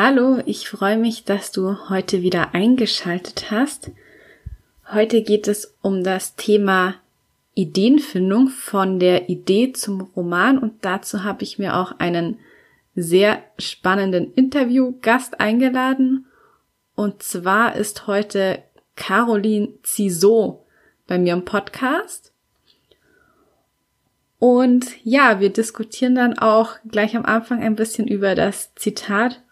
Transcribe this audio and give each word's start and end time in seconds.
Hallo, 0.00 0.40
ich 0.46 0.68
freue 0.68 0.96
mich, 0.96 1.24
dass 1.24 1.50
du 1.50 1.88
heute 1.88 2.22
wieder 2.22 2.54
eingeschaltet 2.54 3.50
hast. 3.50 3.90
Heute 4.92 5.22
geht 5.22 5.48
es 5.48 5.76
um 5.82 6.04
das 6.04 6.36
Thema 6.36 6.94
Ideenfindung 7.54 8.46
von 8.46 9.00
der 9.00 9.28
Idee 9.28 9.72
zum 9.72 10.02
Roman 10.02 10.56
und 10.56 10.84
dazu 10.84 11.24
habe 11.24 11.42
ich 11.42 11.58
mir 11.58 11.76
auch 11.76 11.98
einen 11.98 12.38
sehr 12.94 13.42
spannenden 13.58 14.32
Interviewgast 14.34 15.40
eingeladen 15.40 16.26
und 16.94 17.24
zwar 17.24 17.74
ist 17.74 18.06
heute 18.06 18.62
Caroline 18.94 19.70
Ciseau 19.82 20.64
bei 21.08 21.18
mir 21.18 21.32
im 21.32 21.44
Podcast. 21.44 22.32
Und 24.38 24.92
ja, 25.02 25.40
wir 25.40 25.50
diskutieren 25.50 26.14
dann 26.14 26.38
auch 26.38 26.76
gleich 26.86 27.16
am 27.16 27.24
Anfang 27.24 27.60
ein 27.60 27.74
bisschen 27.74 28.06
über 28.06 28.36
das 28.36 28.72
Zitat 28.76 29.42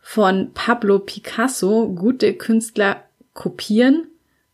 von 0.00 0.52
Pablo 0.54 0.98
Picasso, 0.98 1.88
gute 1.88 2.34
Künstler 2.34 3.04
kopieren, 3.34 4.08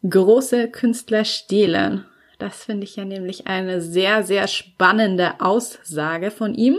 große 0.09 0.69
Künstler 0.69 1.25
stehlen. 1.25 2.05
Das 2.39 2.65
finde 2.65 2.85
ich 2.85 2.97
ja 2.97 3.05
nämlich 3.05 3.47
eine 3.47 3.81
sehr, 3.81 4.23
sehr 4.23 4.47
spannende 4.47 5.41
Aussage 5.41 6.31
von 6.31 6.55
ihm. 6.55 6.79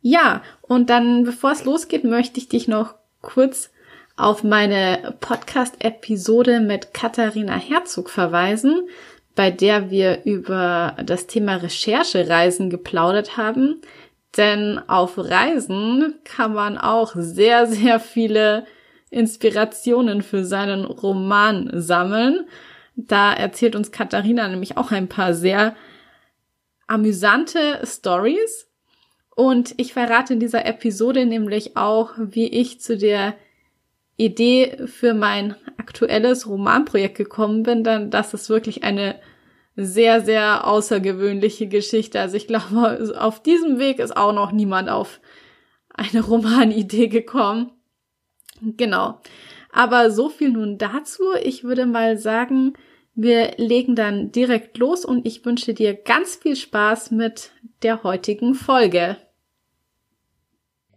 Ja, 0.00 0.42
und 0.60 0.90
dann, 0.90 1.24
bevor 1.24 1.52
es 1.52 1.64
losgeht, 1.64 2.04
möchte 2.04 2.38
ich 2.38 2.48
dich 2.48 2.68
noch 2.68 2.94
kurz 3.22 3.70
auf 4.16 4.44
meine 4.44 5.16
Podcast-Episode 5.20 6.60
mit 6.60 6.94
Katharina 6.94 7.56
Herzog 7.56 8.10
verweisen, 8.10 8.88
bei 9.34 9.50
der 9.50 9.90
wir 9.90 10.22
über 10.24 10.96
das 11.04 11.26
Thema 11.26 11.56
Recherchereisen 11.56 12.70
geplaudert 12.70 13.36
haben. 13.36 13.80
Denn 14.36 14.80
auf 14.88 15.16
Reisen 15.16 16.14
kann 16.24 16.54
man 16.54 16.76
auch 16.78 17.12
sehr, 17.14 17.66
sehr 17.66 18.00
viele 18.00 18.66
Inspirationen 19.10 20.22
für 20.22 20.44
seinen 20.44 20.84
Roman 20.84 21.70
sammeln. 21.72 22.46
Da 22.96 23.32
erzählt 23.32 23.76
uns 23.76 23.92
Katharina 23.92 24.48
nämlich 24.48 24.76
auch 24.76 24.90
ein 24.90 25.08
paar 25.08 25.34
sehr 25.34 25.76
amüsante 26.86 27.80
Stories. 27.84 28.68
Und 29.36 29.74
ich 29.78 29.92
verrate 29.92 30.34
in 30.34 30.40
dieser 30.40 30.64
Episode 30.66 31.26
nämlich 31.26 31.76
auch, 31.76 32.12
wie 32.18 32.48
ich 32.48 32.80
zu 32.80 32.96
der 32.96 33.34
Idee 34.16 34.86
für 34.86 35.12
mein 35.12 35.56
aktuelles 35.76 36.48
Romanprojekt 36.48 37.16
gekommen 37.16 37.64
bin, 37.64 37.82
dann, 37.82 38.10
das 38.10 38.32
ist 38.32 38.48
wirklich 38.48 38.84
eine 38.84 39.16
sehr, 39.76 40.20
sehr 40.20 40.66
außergewöhnliche 40.66 41.66
Geschichte. 41.68 42.20
Also 42.20 42.36
ich 42.36 42.46
glaube, 42.46 43.14
auf 43.18 43.42
diesem 43.42 43.78
Weg 43.78 43.98
ist 43.98 44.16
auch 44.16 44.32
noch 44.32 44.52
niemand 44.52 44.88
auf 44.88 45.20
eine 45.92 46.22
Romanidee 46.22 47.08
gekommen. 47.08 47.72
Genau. 48.60 49.20
Aber 49.72 50.10
so 50.10 50.28
viel 50.28 50.50
nun 50.50 50.78
dazu. 50.78 51.24
Ich 51.42 51.64
würde 51.64 51.86
mal 51.86 52.16
sagen, 52.16 52.74
wir 53.14 53.52
legen 53.56 53.94
dann 53.94 54.32
direkt 54.32 54.78
los 54.78 55.04
und 55.04 55.26
ich 55.26 55.44
wünsche 55.44 55.74
dir 55.74 55.94
ganz 55.94 56.36
viel 56.36 56.56
Spaß 56.56 57.10
mit 57.10 57.52
der 57.82 58.02
heutigen 58.02 58.54
Folge. 58.54 59.16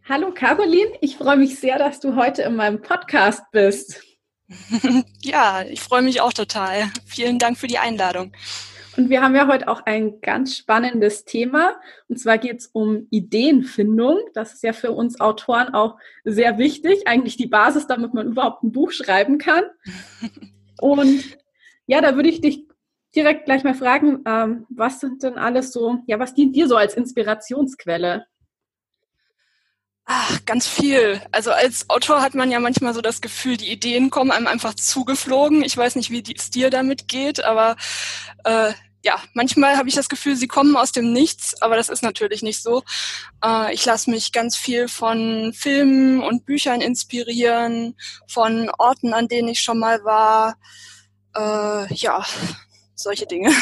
Hallo 0.08 0.32
Caroline, 0.34 0.92
ich 1.02 1.18
freue 1.18 1.38
mich 1.38 1.60
sehr, 1.60 1.78
dass 1.78 2.00
du 2.00 2.16
heute 2.16 2.44
in 2.44 2.56
meinem 2.56 2.82
Podcast 2.82 3.44
bist. 3.52 4.07
Ja, 5.22 5.64
ich 5.64 5.82
freue 5.82 6.02
mich 6.02 6.22
auch 6.22 6.34
total. 6.34 6.90
Vielen 7.06 7.40
Dank 7.40 7.58
für 7.58 7.68
die 7.68 7.80
Einladung. 7.80 8.32
Und 8.96 9.10
wir 9.10 9.22
haben 9.22 9.36
ja 9.36 9.48
heute 9.48 9.68
auch 9.68 9.82
ein 9.86 10.22
ganz 10.22 10.58
spannendes 10.58 11.24
Thema. 11.24 11.76
Und 12.08 12.20
zwar 12.20 12.40
geht 12.40 12.62
es 12.62 12.68
um 12.68 13.08
Ideenfindung. 13.12 14.20
Das 14.34 14.54
ist 14.54 14.64
ja 14.64 14.74
für 14.74 14.92
uns 14.92 15.20
Autoren 15.20 15.74
auch 15.74 15.98
sehr 16.24 16.58
wichtig. 16.58 17.08
Eigentlich 17.08 17.38
die 17.38 17.48
Basis, 17.48 17.86
damit 17.86 18.16
man 18.16 18.28
überhaupt 18.28 18.64
ein 18.64 18.72
Buch 18.72 18.92
schreiben 18.92 19.38
kann. 19.38 19.64
Und 20.82 21.38
ja, 21.86 22.02
da 22.02 22.16
würde 22.16 22.30
ich 22.30 22.42
dich 22.42 22.68
direkt 23.16 23.46
gleich 23.46 23.64
mal 23.64 23.76
fragen, 23.76 24.24
ähm, 24.26 24.66
was 24.70 25.00
sind 25.00 25.24
denn 25.24 25.38
alles 25.38 25.72
so, 25.72 26.00
ja, 26.08 26.20
was 26.20 26.34
dient 26.34 26.56
dir 26.56 26.68
so 26.68 26.76
als 26.76 26.96
Inspirationsquelle? 26.96 28.26
Ach, 30.10 30.40
ganz 30.46 30.68
viel. 30.70 31.22
Also 31.34 31.52
als 31.52 31.90
Autor 31.90 32.22
hat 32.22 32.34
man 32.34 32.50
ja 32.50 32.62
manchmal 32.62 32.94
so 32.94 33.02
das 33.02 33.20
Gefühl, 33.20 33.58
die 33.58 33.70
Ideen 33.70 34.10
kommen 34.10 34.32
einem 34.32 34.48
einfach 34.48 34.74
zugeflogen. 34.74 35.64
Ich 35.64 35.76
weiß 35.76 35.96
nicht, 35.98 36.12
wie 36.12 36.24
es 36.34 36.50
dir 36.50 36.70
damit 36.70 37.10
geht, 37.10 37.44
aber 37.44 37.76
äh, 38.46 38.72
ja, 39.04 39.22
manchmal 39.34 39.76
habe 39.76 39.90
ich 39.90 39.96
das 39.96 40.08
Gefühl, 40.08 40.38
sie 40.38 40.48
kommen 40.48 40.78
aus 40.78 40.94
dem 40.94 41.12
Nichts, 41.12 41.62
aber 41.62 41.76
das 41.76 41.90
ist 41.90 42.04
natürlich 42.04 42.42
nicht 42.42 42.64
so. 42.64 42.84
Äh, 43.44 43.74
ich 43.74 43.84
lasse 43.84 44.10
mich 44.10 44.32
ganz 44.32 44.56
viel 44.56 44.88
von 44.88 45.52
Filmen 45.54 46.24
und 46.24 46.46
Büchern 46.46 46.80
inspirieren, 46.80 47.98
von 48.30 48.70
Orten, 48.78 49.14
an 49.14 49.28
denen 49.28 49.50
ich 49.50 49.60
schon 49.60 49.80
mal 49.80 50.06
war. 50.06 50.56
Äh, 51.36 51.94
ja, 51.94 52.26
solche 52.96 53.28
Dinge. 53.28 53.52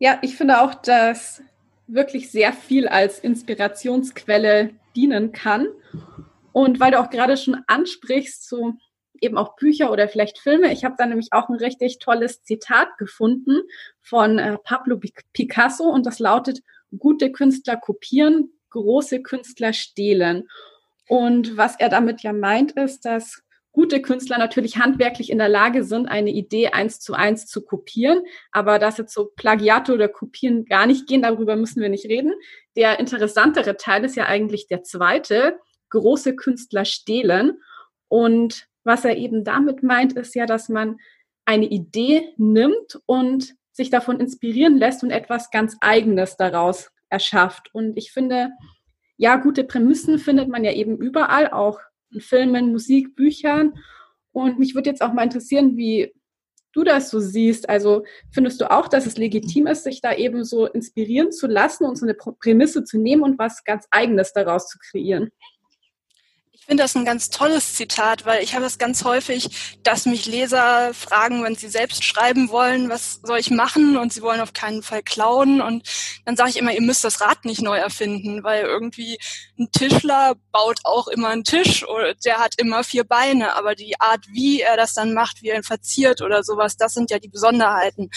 Ja, 0.00 0.18
ich 0.22 0.36
finde 0.36 0.60
auch, 0.60 0.74
dass 0.74 1.40
wirklich 1.86 2.30
sehr 2.30 2.52
viel 2.52 2.88
als 2.88 3.18
Inspirationsquelle 3.18 4.70
dienen 4.96 5.32
kann. 5.32 5.68
Und 6.52 6.80
weil 6.80 6.92
du 6.92 7.00
auch 7.00 7.10
gerade 7.10 7.36
schon 7.36 7.62
ansprichst, 7.66 8.48
so 8.48 8.74
eben 9.20 9.38
auch 9.38 9.56
Bücher 9.56 9.90
oder 9.90 10.08
vielleicht 10.08 10.38
Filme. 10.38 10.72
Ich 10.72 10.84
habe 10.84 10.96
da 10.98 11.06
nämlich 11.06 11.28
auch 11.32 11.48
ein 11.48 11.56
richtig 11.56 11.98
tolles 11.98 12.42
Zitat 12.42 12.96
gefunden 12.98 13.62
von 14.02 14.38
äh, 14.38 14.58
Pablo 14.62 15.00
Picasso 15.32 15.84
und 15.84 16.04
das 16.06 16.18
lautet, 16.18 16.60
gute 16.98 17.32
Künstler 17.32 17.76
kopieren, 17.76 18.50
große 18.70 19.22
Künstler 19.22 19.72
stehlen. 19.72 20.48
Und 21.08 21.56
was 21.56 21.76
er 21.76 21.88
damit 21.88 22.22
ja 22.22 22.32
meint, 22.32 22.72
ist, 22.72 23.04
dass 23.04 23.42
gute 23.74 24.00
Künstler 24.00 24.38
natürlich 24.38 24.78
handwerklich 24.78 25.30
in 25.30 25.38
der 25.38 25.48
Lage 25.48 25.82
sind, 25.82 26.06
eine 26.06 26.30
Idee 26.30 26.68
eins 26.68 27.00
zu 27.00 27.12
eins 27.12 27.46
zu 27.46 27.62
kopieren. 27.62 28.22
Aber 28.52 28.78
dass 28.78 28.98
jetzt 28.98 29.12
so 29.12 29.32
Plagiate 29.36 29.92
oder 29.92 30.08
Kopieren 30.08 30.64
gar 30.64 30.86
nicht 30.86 31.06
gehen, 31.08 31.22
darüber 31.22 31.56
müssen 31.56 31.82
wir 31.82 31.88
nicht 31.88 32.06
reden. 32.06 32.32
Der 32.76 33.00
interessantere 33.00 33.76
Teil 33.76 34.04
ist 34.04 34.14
ja 34.16 34.26
eigentlich 34.26 34.68
der 34.68 34.84
zweite, 34.84 35.58
große 35.90 36.36
Künstler 36.36 36.84
stehlen. 36.84 37.60
Und 38.08 38.68
was 38.84 39.04
er 39.04 39.16
eben 39.16 39.42
damit 39.42 39.82
meint, 39.82 40.12
ist 40.12 40.36
ja, 40.36 40.46
dass 40.46 40.68
man 40.68 40.96
eine 41.44 41.66
Idee 41.66 42.32
nimmt 42.36 43.00
und 43.06 43.54
sich 43.72 43.90
davon 43.90 44.20
inspirieren 44.20 44.78
lässt 44.78 45.02
und 45.02 45.10
etwas 45.10 45.50
ganz 45.50 45.76
Eigenes 45.80 46.36
daraus 46.36 46.92
erschafft. 47.10 47.74
Und 47.74 47.98
ich 47.98 48.12
finde, 48.12 48.50
ja, 49.16 49.34
gute 49.34 49.64
Prämissen 49.64 50.20
findet 50.20 50.48
man 50.48 50.62
ja 50.62 50.70
eben 50.72 50.96
überall, 50.96 51.50
auch 51.50 51.80
Filmen, 52.18 52.72
Musik, 52.72 53.16
Büchern. 53.16 53.74
Und 54.32 54.58
mich 54.58 54.74
würde 54.74 54.90
jetzt 54.90 55.02
auch 55.02 55.12
mal 55.12 55.24
interessieren, 55.24 55.76
wie 55.76 56.12
du 56.72 56.82
das 56.82 57.10
so 57.10 57.20
siehst. 57.20 57.68
Also 57.68 58.04
findest 58.30 58.60
du 58.60 58.70
auch, 58.70 58.88
dass 58.88 59.06
es 59.06 59.16
legitim 59.16 59.66
ist, 59.66 59.84
sich 59.84 60.00
da 60.00 60.12
eben 60.12 60.44
so 60.44 60.66
inspirieren 60.66 61.32
zu 61.32 61.46
lassen 61.46 61.84
und 61.84 61.96
so 61.96 62.04
eine 62.04 62.14
Prämisse 62.14 62.84
zu 62.84 62.98
nehmen 62.98 63.22
und 63.22 63.38
was 63.38 63.64
ganz 63.64 63.86
Eigenes 63.90 64.32
daraus 64.32 64.68
zu 64.68 64.78
kreieren? 64.78 65.30
Ich 66.64 66.68
finde 66.68 66.82
das 66.82 66.94
ein 66.94 67.04
ganz 67.04 67.28
tolles 67.28 67.74
Zitat, 67.74 68.24
weil 68.24 68.42
ich 68.42 68.54
habe 68.54 68.64
es 68.64 68.78
ganz 68.78 69.04
häufig, 69.04 69.76
dass 69.82 70.06
mich 70.06 70.24
Leser 70.24 70.94
fragen, 70.94 71.44
wenn 71.44 71.56
sie 71.56 71.68
selbst 71.68 72.02
schreiben 72.02 72.48
wollen, 72.48 72.88
was 72.88 73.20
soll 73.22 73.38
ich 73.38 73.50
machen? 73.50 73.98
Und 73.98 74.14
sie 74.14 74.22
wollen 74.22 74.40
auf 74.40 74.54
keinen 74.54 74.82
Fall 74.82 75.02
klauen. 75.02 75.60
Und 75.60 75.86
dann 76.24 76.38
sage 76.38 76.48
ich 76.48 76.56
immer, 76.56 76.72
ihr 76.72 76.80
müsst 76.80 77.04
das 77.04 77.20
Rad 77.20 77.44
nicht 77.44 77.60
neu 77.60 77.76
erfinden, 77.76 78.44
weil 78.44 78.64
irgendwie 78.64 79.18
ein 79.58 79.68
Tischler 79.72 80.36
baut 80.52 80.80
auch 80.84 81.08
immer 81.08 81.28
einen 81.28 81.44
Tisch 81.44 81.86
oder 81.86 82.14
der 82.14 82.38
hat 82.38 82.54
immer 82.56 82.82
vier 82.82 83.04
Beine, 83.04 83.56
aber 83.56 83.74
die 83.74 84.00
Art, 84.00 84.24
wie 84.32 84.62
er 84.62 84.78
das 84.78 84.94
dann 84.94 85.12
macht, 85.12 85.42
wie 85.42 85.50
er 85.50 85.56
ihn 85.56 85.64
verziert 85.64 86.22
oder 86.22 86.42
sowas, 86.42 86.78
das 86.78 86.94
sind 86.94 87.10
ja 87.10 87.18
die 87.18 87.28
Besonderheiten. 87.28 88.08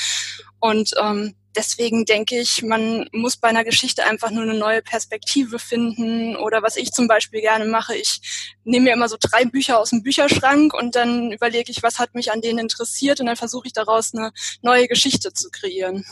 Und 0.61 0.91
ähm, 1.01 1.35
deswegen 1.57 2.05
denke 2.05 2.39
ich, 2.39 2.63
man 2.63 3.09
muss 3.11 3.35
bei 3.37 3.49
einer 3.49 3.63
Geschichte 3.63 4.05
einfach 4.05 4.31
nur 4.31 4.43
eine 4.43 4.53
neue 4.53 4.81
Perspektive 4.81 5.59
finden. 5.59 6.35
Oder 6.35 6.61
was 6.61 6.77
ich 6.77 6.91
zum 6.91 7.07
Beispiel 7.07 7.41
gerne 7.41 7.65
mache, 7.65 7.95
ich 7.95 8.21
nehme 8.63 8.85
mir 8.85 8.93
immer 8.93 9.09
so 9.09 9.17
drei 9.19 9.45
Bücher 9.45 9.79
aus 9.79 9.89
dem 9.89 10.03
Bücherschrank 10.03 10.73
und 10.73 10.95
dann 10.95 11.31
überlege 11.31 11.71
ich, 11.71 11.83
was 11.83 11.99
hat 11.99 12.13
mich 12.13 12.31
an 12.31 12.41
denen 12.41 12.59
interessiert 12.59 13.19
und 13.19 13.25
dann 13.25 13.35
versuche 13.35 13.67
ich 13.67 13.73
daraus 13.73 14.13
eine 14.13 14.31
neue 14.61 14.87
Geschichte 14.87 15.33
zu 15.33 15.49
kreieren. 15.49 16.05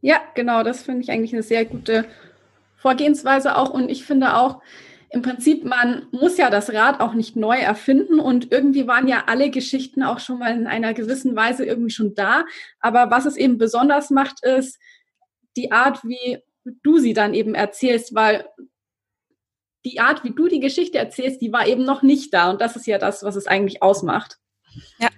Ja, 0.00 0.22
genau, 0.34 0.62
das 0.62 0.82
finde 0.82 1.02
ich 1.02 1.10
eigentlich 1.10 1.32
eine 1.32 1.42
sehr 1.42 1.64
gute 1.64 2.06
Vorgehensweise 2.76 3.56
auch. 3.56 3.70
Und 3.70 3.88
ich 3.88 4.04
finde 4.04 4.36
auch, 4.36 4.62
im 5.10 5.22
Prinzip, 5.22 5.64
man 5.64 6.06
muss 6.10 6.36
ja 6.36 6.50
das 6.50 6.72
Rad 6.72 7.00
auch 7.00 7.14
nicht 7.14 7.34
neu 7.34 7.56
erfinden 7.56 8.20
und 8.20 8.52
irgendwie 8.52 8.86
waren 8.86 9.08
ja 9.08 9.24
alle 9.26 9.50
Geschichten 9.50 10.02
auch 10.02 10.18
schon 10.18 10.38
mal 10.38 10.54
in 10.54 10.66
einer 10.66 10.92
gewissen 10.92 11.34
Weise 11.34 11.64
irgendwie 11.64 11.90
schon 11.90 12.14
da. 12.14 12.44
Aber 12.80 13.10
was 13.10 13.24
es 13.24 13.36
eben 13.36 13.56
besonders 13.56 14.10
macht, 14.10 14.44
ist 14.44 14.78
die 15.56 15.72
Art, 15.72 16.04
wie 16.04 16.38
du 16.82 16.98
sie 16.98 17.14
dann 17.14 17.32
eben 17.32 17.54
erzählst, 17.54 18.14
weil 18.14 18.46
die 19.84 20.00
Art, 20.00 20.24
wie 20.24 20.34
du 20.34 20.48
die 20.48 20.60
Geschichte 20.60 20.98
erzählst, 20.98 21.40
die 21.40 21.52
war 21.52 21.66
eben 21.66 21.84
noch 21.84 22.02
nicht 22.02 22.34
da. 22.34 22.50
Und 22.50 22.60
das 22.60 22.76
ist 22.76 22.86
ja 22.86 22.98
das, 22.98 23.22
was 23.22 23.36
es 23.36 23.46
eigentlich 23.46 23.82
ausmacht. 23.82 24.38
Ja. 24.98 25.08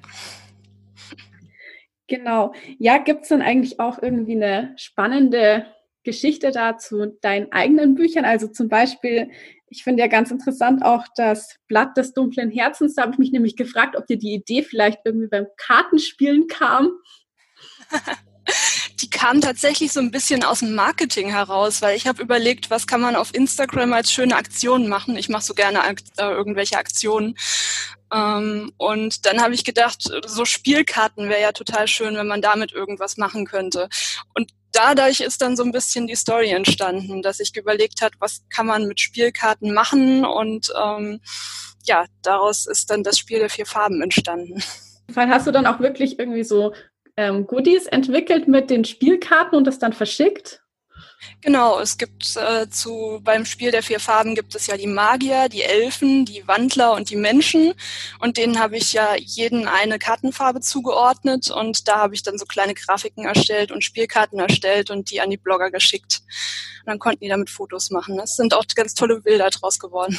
Genau. 2.07 2.53
Ja, 2.79 2.99
gibt 2.99 3.23
es 3.23 3.29
denn 3.29 3.43
eigentlich 3.43 3.81
auch 3.81 4.01
irgendwie 4.03 4.37
eine 4.37 4.75
spannende 4.77 5.67
Geschichte 6.05 6.51
da 6.51 6.79
zu 6.79 7.19
deinen 7.21 7.53
eigenen 7.53 7.95
Büchern? 7.95 8.25
Also 8.25 8.49
zum 8.49 8.69
Beispiel, 8.69 9.31
ich 9.69 9.85
finde 9.85 10.03
ja 10.03 10.09
ganz 10.09 10.31
interessant 10.31 10.85
auch 10.85 11.05
das 11.17 11.57
Blatt 11.69 11.97
des 11.97 12.13
dunklen 12.13 12.51
Herzens. 12.51 12.95
Da 12.95 13.03
habe 13.03 13.13
ich 13.13 13.19
mich 13.19 13.33
nämlich 13.33 13.57
gefragt, 13.57 13.97
ob 13.97 14.07
dir 14.07 14.19
die 14.19 14.35
Idee 14.35 14.63
vielleicht 14.63 15.01
irgendwie 15.05 15.29
beim 15.29 15.47
Kartenspielen 15.57 16.47
kam. 16.49 16.91
die 19.01 19.11
kam 19.11 19.41
tatsächlich 19.41 19.93
so 19.93 20.01
ein 20.01 20.11
bisschen 20.11 20.45
aus 20.45 20.61
dem 20.61 20.75
Marketing 20.75 21.31
heraus, 21.31 21.83
weil 21.83 21.97
ich 21.97 22.07
habe 22.07 22.23
überlegt, 22.23 22.71
was 22.71 22.87
kann 22.87 23.01
man 23.01 23.17
auf 23.17 23.35
Instagram 23.35 23.93
als 23.93 24.13
schöne 24.13 24.37
Aktionen 24.37 24.89
machen. 24.89 25.17
Ich 25.17 25.29
mache 25.29 25.45
so 25.45 25.55
gerne 25.55 25.81
äh, 25.89 26.23
irgendwelche 26.23 26.77
Aktionen. 26.77 27.37
Ähm, 28.13 28.73
und 28.77 29.27
dann 29.27 29.41
habe 29.41 29.55
ich 29.55 29.65
gedacht, 29.65 30.03
so 30.27 30.45
Spielkarten 30.45 31.29
wäre 31.29 31.41
ja 31.41 31.53
total 31.53 31.89
schön, 31.89 32.17
wenn 32.17 32.27
man 32.27 32.43
damit 32.43 32.73
irgendwas 32.73 33.17
machen 33.17 33.47
könnte. 33.47 33.89
Und 34.35 34.51
dadurch 34.73 35.21
ist 35.21 35.43
dann 35.43 35.57
so 35.57 35.63
ein 35.63 35.73
bisschen 35.73 36.07
die 36.07 36.17
Story 36.17 36.51
entstanden, 36.51 37.23
dass 37.23 37.41
ich 37.41 37.57
überlegt 37.57 38.03
hat, 38.03 38.13
was 38.19 38.43
kann 38.51 38.67
man 38.67 38.87
mit 38.87 39.01
Spielkarten 39.01 39.73
machen 39.73 40.25
und 40.25 40.73
ähm, 40.81 41.21
ja, 41.85 42.05
daraus 42.23 42.67
ist 42.67 42.91
dann 42.91 43.03
das 43.03 43.19
Spiel 43.19 43.39
der 43.39 43.51
vier 43.51 43.67
Farben 43.67 44.03
entstanden. 44.03 44.63
Hast 45.17 45.47
du 45.47 45.51
dann 45.51 45.67
auch 45.67 45.81
wirklich 45.81 46.19
irgendwie 46.19 46.45
so 46.45 46.73
ähm, 47.17 47.47
Goodies 47.47 47.87
entwickelt 47.87 48.49
mit 48.49 48.71
den 48.71 48.85
Spielkarten 48.85 49.57
und 49.57 49.67
das 49.67 49.79
dann 49.79 49.93
verschickt? 49.93 50.60
Genau, 51.41 51.79
es 51.81 51.99
gibt 51.99 52.37
äh, 52.37 52.69
zu 52.69 53.21
beim 53.23 53.45
Spiel 53.45 53.71
der 53.71 53.83
vier 53.83 54.01
Farben 54.01 54.35
gibt 54.35 54.55
es 54.55 54.67
ja 54.67 54.77
die 54.77 54.87
Magier, 54.87 55.49
die 55.49 55.63
Elfen, 55.63 56.25
die 56.25 56.47
Wandler 56.47 56.93
und 56.93 57.11
die 57.11 57.17
Menschen 57.17 57.75
und 58.19 58.37
denen 58.37 58.59
habe 58.59 58.77
ich 58.77 58.93
ja 58.93 59.15
jeden 59.17 59.69
eine 59.69 59.99
Kartenfarbe 59.99 60.61
zugeordnet 60.61 61.51
und 61.51 61.89
da 61.89 61.97
habe 61.99 62.15
ich 62.15 62.23
dann 62.23 62.39
so 62.39 62.47
kleine 62.47 62.75
Grafiken 62.75 63.25
erstellt 63.25 63.71
und 63.71 63.85
Spielkarten 63.85 64.39
erstellt 64.39 64.91
und 64.91 65.11
die 65.11 65.21
an 65.21 65.31
die 65.31 65.37
Blogger 65.37 65.71
geschickt. 65.71 66.21
Und 66.81 66.87
dann 66.87 66.99
konnten 66.99 67.25
die 67.25 67.29
damit 67.29 67.51
Fotos 67.51 67.91
machen. 67.91 68.19
Es 68.19 68.37
sind 68.37 68.55
auch 68.55 68.65
ganz 68.75 68.95
tolle 68.95 69.21
Bilder 69.21 69.51
draus 69.51 69.79
geworden. 69.79 70.19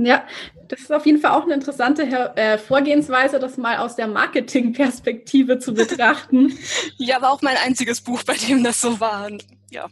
Ja, 0.00 0.24
das 0.68 0.80
ist 0.80 0.92
auf 0.92 1.06
jeden 1.06 1.20
Fall 1.20 1.32
auch 1.32 1.42
eine 1.42 1.54
interessante 1.54 2.04
äh, 2.36 2.56
Vorgehensweise, 2.56 3.40
das 3.40 3.56
mal 3.56 3.78
aus 3.78 3.96
der 3.96 4.06
Marketing-Perspektive 4.06 5.58
zu 5.58 5.74
betrachten. 5.74 6.56
ja, 6.98 7.20
war 7.20 7.32
auch 7.32 7.42
mein 7.42 7.56
einziges 7.56 8.00
Buch, 8.00 8.22
bei 8.22 8.34
dem 8.34 8.62
das 8.62 8.80
so 8.80 9.00
war. 9.00 9.28
Ja. 9.70 9.88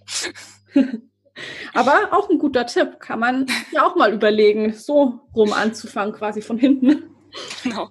Aber 1.74 2.08
auch 2.12 2.30
ein 2.30 2.38
guter 2.38 2.66
Tipp, 2.66 2.98
kann 2.98 3.20
man 3.20 3.46
ja 3.72 3.86
auch 3.86 3.96
mal 3.96 4.12
überlegen, 4.12 4.72
so 4.72 5.20
rum 5.34 5.52
anzufangen, 5.52 6.14
quasi 6.14 6.40
von 6.40 6.58
hinten. 6.58 7.10
Genau. 7.62 7.90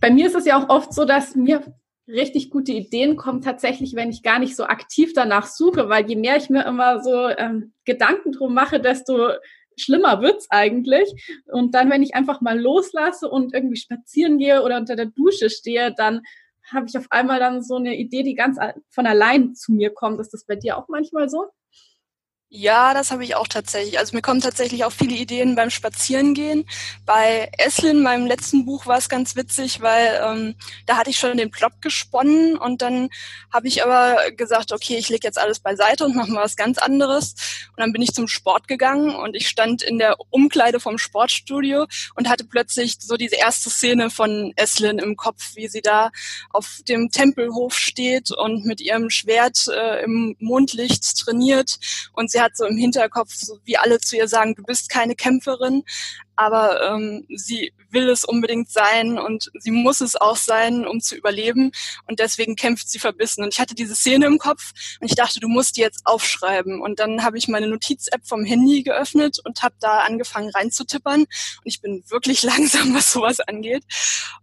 Bei 0.00 0.10
mir 0.10 0.26
ist 0.26 0.34
es 0.34 0.46
ja 0.46 0.58
auch 0.58 0.70
oft 0.70 0.94
so, 0.94 1.04
dass 1.04 1.34
mir 1.34 1.74
richtig 2.08 2.50
gute 2.50 2.72
Ideen 2.72 3.16
kommen 3.16 3.40
tatsächlich, 3.40 3.94
wenn 3.94 4.10
ich 4.10 4.22
gar 4.22 4.38
nicht 4.38 4.56
so 4.56 4.64
aktiv 4.64 5.12
danach 5.14 5.46
suche, 5.46 5.88
weil 5.88 6.08
je 6.08 6.16
mehr 6.16 6.36
ich 6.36 6.50
mir 6.50 6.64
immer 6.66 7.02
so 7.02 7.28
ähm, 7.28 7.72
Gedanken 7.84 8.32
drum 8.32 8.54
mache, 8.54 8.80
desto 8.80 9.30
schlimmer 9.76 10.20
wird's 10.20 10.46
eigentlich. 10.50 11.34
Und 11.46 11.74
dann, 11.74 11.90
wenn 11.90 12.02
ich 12.02 12.14
einfach 12.14 12.40
mal 12.40 12.58
loslasse 12.58 13.28
und 13.28 13.54
irgendwie 13.54 13.76
spazieren 13.76 14.38
gehe 14.38 14.62
oder 14.62 14.76
unter 14.76 14.96
der 14.96 15.06
Dusche 15.06 15.50
stehe, 15.50 15.94
dann 15.96 16.22
habe 16.72 16.86
ich 16.88 16.96
auf 16.96 17.06
einmal 17.10 17.38
dann 17.38 17.62
so 17.62 17.76
eine 17.76 17.96
Idee, 17.96 18.22
die 18.22 18.34
ganz 18.34 18.58
von 18.90 19.06
allein 19.06 19.54
zu 19.54 19.72
mir 19.72 19.92
kommt. 19.92 20.20
Ist 20.20 20.32
das 20.34 20.44
bei 20.44 20.56
dir 20.56 20.78
auch 20.78 20.88
manchmal 20.88 21.28
so? 21.28 21.46
Ja, 22.56 22.94
das 22.94 23.10
habe 23.10 23.24
ich 23.24 23.34
auch 23.34 23.48
tatsächlich. 23.48 23.98
Also 23.98 24.14
mir 24.14 24.22
kommen 24.22 24.40
tatsächlich 24.40 24.84
auch 24.84 24.92
viele 24.92 25.16
Ideen 25.16 25.56
beim 25.56 25.70
Spazierengehen. 25.70 26.66
Bei 27.04 27.50
Eslin, 27.58 28.00
meinem 28.00 28.28
letzten 28.28 28.64
Buch, 28.64 28.86
war 28.86 28.96
es 28.96 29.08
ganz 29.08 29.34
witzig, 29.34 29.80
weil 29.80 30.20
ähm, 30.24 30.54
da 30.86 30.96
hatte 30.96 31.10
ich 31.10 31.18
schon 31.18 31.36
den 31.36 31.50
Plot 31.50 31.72
gesponnen 31.80 32.56
und 32.56 32.80
dann 32.80 33.08
habe 33.52 33.66
ich 33.66 33.82
aber 33.84 34.30
gesagt, 34.36 34.70
okay, 34.70 34.96
ich 34.98 35.08
lege 35.08 35.26
jetzt 35.26 35.36
alles 35.36 35.58
beiseite 35.58 36.04
und 36.04 36.14
mache 36.14 36.30
mal 36.30 36.44
was 36.44 36.54
ganz 36.54 36.78
anderes. 36.78 37.34
Und 37.70 37.80
dann 37.80 37.92
bin 37.92 38.02
ich 38.02 38.12
zum 38.12 38.28
Sport 38.28 38.68
gegangen 38.68 39.16
und 39.16 39.34
ich 39.34 39.48
stand 39.48 39.82
in 39.82 39.98
der 39.98 40.14
Umkleide 40.30 40.78
vom 40.78 40.96
Sportstudio 40.96 41.86
und 42.14 42.28
hatte 42.28 42.44
plötzlich 42.44 42.98
so 43.00 43.16
diese 43.16 43.34
erste 43.34 43.68
Szene 43.68 44.10
von 44.10 44.52
Eslin 44.54 45.00
im 45.00 45.16
Kopf, 45.16 45.56
wie 45.56 45.66
sie 45.66 45.82
da 45.82 46.12
auf 46.50 46.78
dem 46.86 47.10
Tempelhof 47.10 47.76
steht 47.76 48.30
und 48.30 48.64
mit 48.64 48.80
ihrem 48.80 49.10
Schwert 49.10 49.66
äh, 49.66 50.04
im 50.04 50.36
Mondlicht 50.38 51.18
trainiert 51.18 51.80
und 52.12 52.30
sie 52.30 52.43
hat 52.44 52.56
so 52.56 52.64
im 52.64 52.76
Hinterkopf, 52.76 53.34
so 53.34 53.58
wie 53.64 53.76
alle 53.76 53.98
zu 53.98 54.16
ihr 54.16 54.28
sagen, 54.28 54.54
du 54.54 54.62
bist 54.62 54.88
keine 54.88 55.14
Kämpferin, 55.14 55.82
aber 56.36 56.82
ähm, 56.90 57.26
sie 57.34 57.72
will 57.90 58.08
es 58.08 58.24
unbedingt 58.24 58.70
sein 58.70 59.18
und 59.18 59.50
sie 59.58 59.70
muss 59.70 60.00
es 60.00 60.16
auch 60.16 60.36
sein, 60.36 60.86
um 60.86 61.00
zu 61.00 61.14
überleben 61.14 61.70
und 62.06 62.18
deswegen 62.18 62.56
kämpft 62.56 62.88
sie 62.88 62.98
verbissen. 62.98 63.42
Und 63.44 63.54
ich 63.54 63.60
hatte 63.60 63.74
diese 63.74 63.94
Szene 63.94 64.26
im 64.26 64.38
Kopf 64.38 64.72
und 65.00 65.08
ich 65.08 65.14
dachte, 65.14 65.40
du 65.40 65.48
musst 65.48 65.76
die 65.76 65.80
jetzt 65.80 66.02
aufschreiben. 66.04 66.80
Und 66.80 66.98
dann 66.98 67.22
habe 67.24 67.38
ich 67.38 67.48
meine 67.48 67.68
Notiz-App 67.68 68.26
vom 68.26 68.44
Handy 68.44 68.82
geöffnet 68.82 69.38
und 69.44 69.62
habe 69.62 69.76
da 69.80 70.00
angefangen 70.00 70.50
reinzutippern 70.50 71.20
und 71.20 71.28
ich 71.64 71.80
bin 71.80 72.02
wirklich 72.08 72.42
langsam, 72.42 72.94
was 72.94 73.12
sowas 73.12 73.40
angeht. 73.40 73.84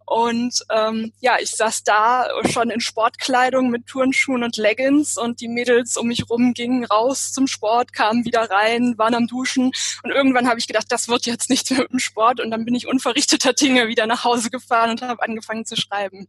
Und 0.05 0.65
ähm, 0.69 1.13
ja, 1.21 1.38
ich 1.39 1.51
saß 1.51 1.83
da 1.83 2.27
schon 2.51 2.69
in 2.69 2.81
Sportkleidung 2.81 3.69
mit 3.69 3.88
Turnschuhen 3.88 4.43
und 4.43 4.57
Leggings 4.57 5.17
und 5.17 5.39
die 5.39 5.47
Mädels 5.47 5.95
um 5.95 6.07
mich 6.07 6.29
rum 6.29 6.53
gingen 6.53 6.83
raus 6.83 7.31
zum 7.31 7.47
Sport, 7.47 7.93
kamen 7.93 8.25
wieder 8.25 8.49
rein, 8.49 8.97
waren 8.97 9.15
am 9.15 9.27
Duschen 9.27 9.71
und 10.03 10.11
irgendwann 10.11 10.49
habe 10.49 10.59
ich 10.59 10.67
gedacht, 10.67 10.88
das 10.89 11.07
wird 11.07 11.25
jetzt 11.25 11.49
nichts 11.49 11.69
mehr 11.71 11.80
mit 11.91 11.91
dem 11.91 11.99
Sport 11.99 12.39
und 12.39 12.51
dann 12.51 12.65
bin 12.65 12.75
ich 12.75 12.87
unverrichteter 12.87 13.53
Dinge 13.53 13.87
wieder 13.87 14.07
nach 14.07 14.23
Hause 14.23 14.49
gefahren 14.49 14.91
und 14.91 15.01
habe 15.01 15.21
angefangen 15.23 15.65
zu 15.65 15.75
schreiben. 15.75 16.27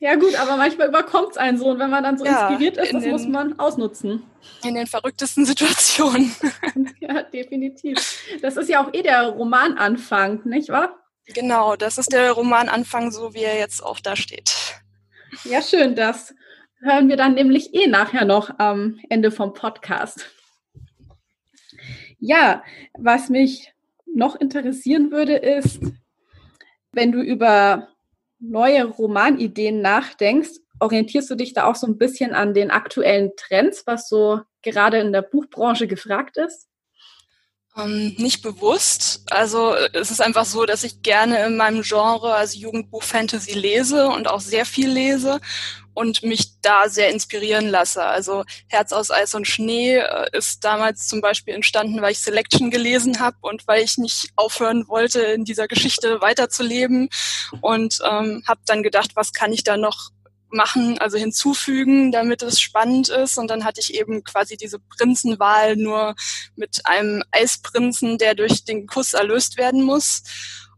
Ja 0.00 0.16
gut, 0.16 0.34
aber 0.34 0.56
manchmal 0.56 0.88
überkommt 0.88 1.32
es 1.32 1.36
einen 1.36 1.58
so 1.58 1.66
und 1.66 1.78
wenn 1.78 1.90
man 1.90 2.02
dann 2.02 2.18
so 2.18 2.24
ja, 2.24 2.48
inspiriert 2.48 2.76
ist, 2.76 2.92
das 2.92 3.02
den, 3.02 3.12
muss 3.12 3.26
man 3.26 3.58
ausnutzen. 3.58 4.24
In 4.64 4.74
den 4.74 4.86
verrücktesten 4.86 5.44
Situationen. 5.44 6.34
ja, 7.00 7.22
definitiv. 7.22 7.98
Das 8.40 8.56
ist 8.56 8.68
ja 8.68 8.84
auch 8.84 8.92
eh 8.92 9.02
der 9.02 9.28
Romananfang, 9.28 10.40
nicht 10.44 10.70
wahr? 10.70 10.98
Genau, 11.26 11.76
das 11.76 11.98
ist 11.98 12.12
der 12.12 12.32
Romananfang, 12.32 13.12
so 13.12 13.34
wie 13.34 13.44
er 13.44 13.56
jetzt 13.58 13.82
auch 13.82 14.00
da 14.00 14.16
steht. 14.16 14.54
Ja, 15.44 15.62
schön. 15.62 15.94
Das 15.94 16.34
hören 16.82 17.08
wir 17.08 17.16
dann 17.16 17.34
nämlich 17.34 17.74
eh 17.74 17.86
nachher 17.86 18.24
noch 18.24 18.58
am 18.58 18.98
Ende 19.08 19.30
vom 19.30 19.54
Podcast. 19.54 20.30
Ja, 22.18 22.62
was 22.94 23.28
mich 23.28 23.72
noch 24.14 24.36
interessieren 24.36 25.10
würde, 25.10 25.36
ist, 25.36 25.80
wenn 26.92 27.12
du 27.12 27.20
über 27.20 27.88
neue 28.38 28.84
Romanideen 28.84 29.80
nachdenkst, 29.80 30.50
orientierst 30.80 31.30
du 31.30 31.34
dich 31.36 31.54
da 31.54 31.64
auch 31.64 31.76
so 31.76 31.86
ein 31.86 31.98
bisschen 31.98 32.34
an 32.34 32.54
den 32.54 32.70
aktuellen 32.70 33.30
Trends, 33.36 33.84
was 33.86 34.08
so 34.08 34.40
gerade 34.62 34.98
in 34.98 35.12
der 35.12 35.22
Buchbranche 35.22 35.86
gefragt 35.86 36.36
ist? 36.36 36.68
Ähm, 37.76 38.14
nicht 38.18 38.42
bewusst. 38.42 39.22
Also 39.30 39.74
es 39.94 40.10
ist 40.10 40.20
einfach 40.20 40.44
so, 40.44 40.66
dass 40.66 40.84
ich 40.84 41.02
gerne 41.02 41.46
in 41.46 41.56
meinem 41.56 41.82
Genre, 41.82 42.34
also 42.34 42.58
Jugendbuch 42.58 43.02
Fantasy 43.02 43.52
lese 43.52 44.08
und 44.08 44.28
auch 44.28 44.40
sehr 44.40 44.66
viel 44.66 44.90
lese 44.90 45.40
und 45.94 46.22
mich 46.22 46.60
da 46.60 46.88
sehr 46.88 47.10
inspirieren 47.10 47.68
lasse. 47.68 48.04
Also 48.04 48.44
Herz 48.68 48.92
aus 48.92 49.10
Eis 49.10 49.34
und 49.34 49.46
Schnee 49.46 49.96
äh, 49.96 50.26
ist 50.32 50.64
damals 50.64 51.06
zum 51.06 51.20
Beispiel 51.20 51.54
entstanden, 51.54 52.00
weil 52.00 52.12
ich 52.12 52.20
Selection 52.20 52.70
gelesen 52.70 53.20
habe 53.20 53.36
und 53.40 53.66
weil 53.66 53.82
ich 53.82 53.98
nicht 53.98 54.30
aufhören 54.36 54.86
wollte, 54.88 55.20
in 55.20 55.44
dieser 55.44 55.68
Geschichte 55.68 56.20
weiterzuleben 56.20 57.08
und 57.60 57.98
ähm, 58.08 58.42
habe 58.46 58.60
dann 58.66 58.82
gedacht, 58.82 59.10
was 59.14 59.32
kann 59.32 59.52
ich 59.52 59.64
da 59.64 59.76
noch 59.76 60.10
machen, 60.52 60.98
also 60.98 61.18
hinzufügen, 61.18 62.12
damit 62.12 62.42
es 62.42 62.60
spannend 62.60 63.08
ist. 63.08 63.38
Und 63.38 63.48
dann 63.48 63.64
hatte 63.64 63.80
ich 63.80 63.94
eben 63.94 64.22
quasi 64.22 64.56
diese 64.56 64.78
Prinzenwahl 64.78 65.76
nur 65.76 66.14
mit 66.56 66.82
einem 66.84 67.22
Eisprinzen, 67.30 68.18
der 68.18 68.34
durch 68.34 68.64
den 68.64 68.86
Kuss 68.86 69.14
erlöst 69.14 69.56
werden 69.56 69.82
muss. 69.82 70.22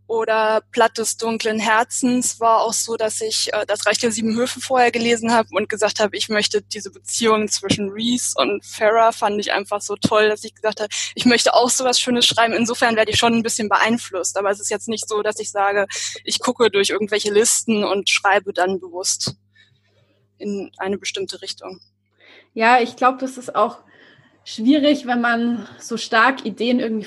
Oder 0.06 0.62
Platt 0.70 0.98
des 0.98 1.16
dunklen 1.16 1.58
Herzens 1.58 2.38
war 2.38 2.60
auch 2.60 2.74
so, 2.74 2.96
dass 2.96 3.22
ich 3.22 3.52
äh, 3.54 3.64
das 3.66 3.86
Reich 3.86 3.98
der 3.98 4.12
Sieben 4.12 4.36
Höfe 4.36 4.60
vorher 4.60 4.90
gelesen 4.90 5.32
habe 5.32 5.48
und 5.52 5.68
gesagt 5.70 5.98
habe, 5.98 6.14
ich 6.16 6.28
möchte 6.28 6.60
diese 6.60 6.90
Beziehung 6.90 7.48
zwischen 7.48 7.88
Reese 7.88 8.34
und 8.36 8.64
Farah 8.64 9.12
fand 9.12 9.40
ich 9.40 9.52
einfach 9.52 9.80
so 9.80 9.96
toll, 9.96 10.28
dass 10.28 10.44
ich 10.44 10.54
gesagt 10.54 10.80
habe, 10.80 10.90
ich 11.14 11.24
möchte 11.24 11.54
auch 11.54 11.70
sowas 11.70 11.98
Schönes 11.98 12.26
schreiben. 12.26 12.52
Insofern 12.52 12.96
werde 12.96 13.12
ich 13.12 13.18
schon 13.18 13.34
ein 13.34 13.42
bisschen 13.42 13.68
beeinflusst. 13.70 14.36
Aber 14.36 14.50
es 14.50 14.60
ist 14.60 14.70
jetzt 14.70 14.88
nicht 14.88 15.08
so, 15.08 15.22
dass 15.22 15.38
ich 15.40 15.50
sage, 15.50 15.86
ich 16.24 16.38
gucke 16.38 16.70
durch 16.70 16.90
irgendwelche 16.90 17.32
Listen 17.32 17.82
und 17.84 18.10
schreibe 18.10 18.52
dann 18.52 18.80
bewusst. 18.80 19.34
in 20.38 20.70
eine 20.78 20.98
bestimmte 20.98 21.40
Richtung. 21.42 21.80
Ja, 22.52 22.80
ich 22.80 22.96
glaube, 22.96 23.18
das 23.18 23.38
ist 23.38 23.54
auch 23.54 23.78
schwierig, 24.44 25.06
wenn 25.06 25.20
man 25.20 25.66
so 25.80 25.96
stark 25.96 26.44
Ideen 26.44 26.80
irgendwie 26.80 27.04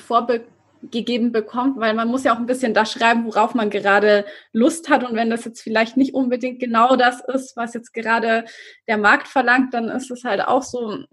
vorgegeben 0.79 1.31
bekommt, 1.31 1.79
weil 1.79 1.93
man 1.93 2.07
muss 2.07 2.24
ja 2.24 2.34
auch 2.34 2.39
ein 2.39 2.46
bisschen 2.46 2.74
das 2.74 2.91
schreiben, 2.91 3.25
worauf 3.25 3.53
man 3.53 3.69
gerade 3.69 4.25
Lust 4.53 4.89
hat. 4.89 5.03
Und 5.03 5.15
wenn 5.15 5.29
das 5.29 5.46
jetzt 5.46 5.62
vielleicht 5.62 5.98
nicht 5.98 6.13
unbedingt 6.13 6.60
genau 6.60 6.96
das 6.96 7.22
ist, 7.34 7.55
was 7.55 7.74
jetzt 7.74 7.93
gerade 7.93 8.46
der 8.88 8.98
Markt 8.98 9.27
verlangt, 9.27 9.74
dann 9.74 9.89
ist 9.89 10.12
es 10.12 10.24
halt 10.24 10.41
auch 10.41 10.63
so 10.63 11.03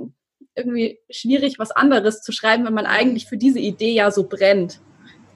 irgendwie 0.55 0.99
schwierig, 1.11 1.59
was 1.59 1.71
anderes 1.71 2.23
zu 2.23 2.33
schreiben, 2.33 2.65
wenn 2.65 2.75
man 2.75 2.87
eigentlich 2.87 3.27
für 3.27 3.37
diese 3.37 3.59
Idee 3.59 3.93
ja 3.93 4.11
so 4.11 4.29
brennt. 4.29 4.81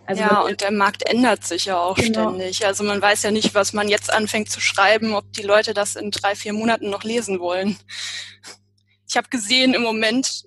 Also 0.06 0.23
ja, 0.23 0.40
und 0.40 0.62
der 0.62 0.70
Markt 0.70 1.06
ändert 1.06 1.44
sich 1.44 1.66
ja 1.66 1.78
auch 1.78 1.97
genau. 1.97 2.30
ständig. 2.30 2.64
Also 2.64 2.82
man 2.82 3.02
weiß 3.02 3.25
ja 3.25 3.30
nicht, 3.30 3.54
was 3.54 3.75
man 3.75 3.88
jetzt 3.88 4.11
anfängt 4.11 4.50
zu 4.50 4.61
schreiben, 4.61 5.12
ob 5.14 5.30
die 5.35 5.42
Leute 5.42 5.75
das 5.75 5.97
in 5.97 6.11
drei, 6.11 6.35
vier 6.35 6.54
Monaten 6.54 6.88
noch 6.88 7.04
lesen 7.04 7.40
wollen. 7.40 7.76
Ich 9.06 9.16
habe 9.18 9.28
gesehen, 9.28 9.75
im 9.75 9.82
Moment 9.82 10.44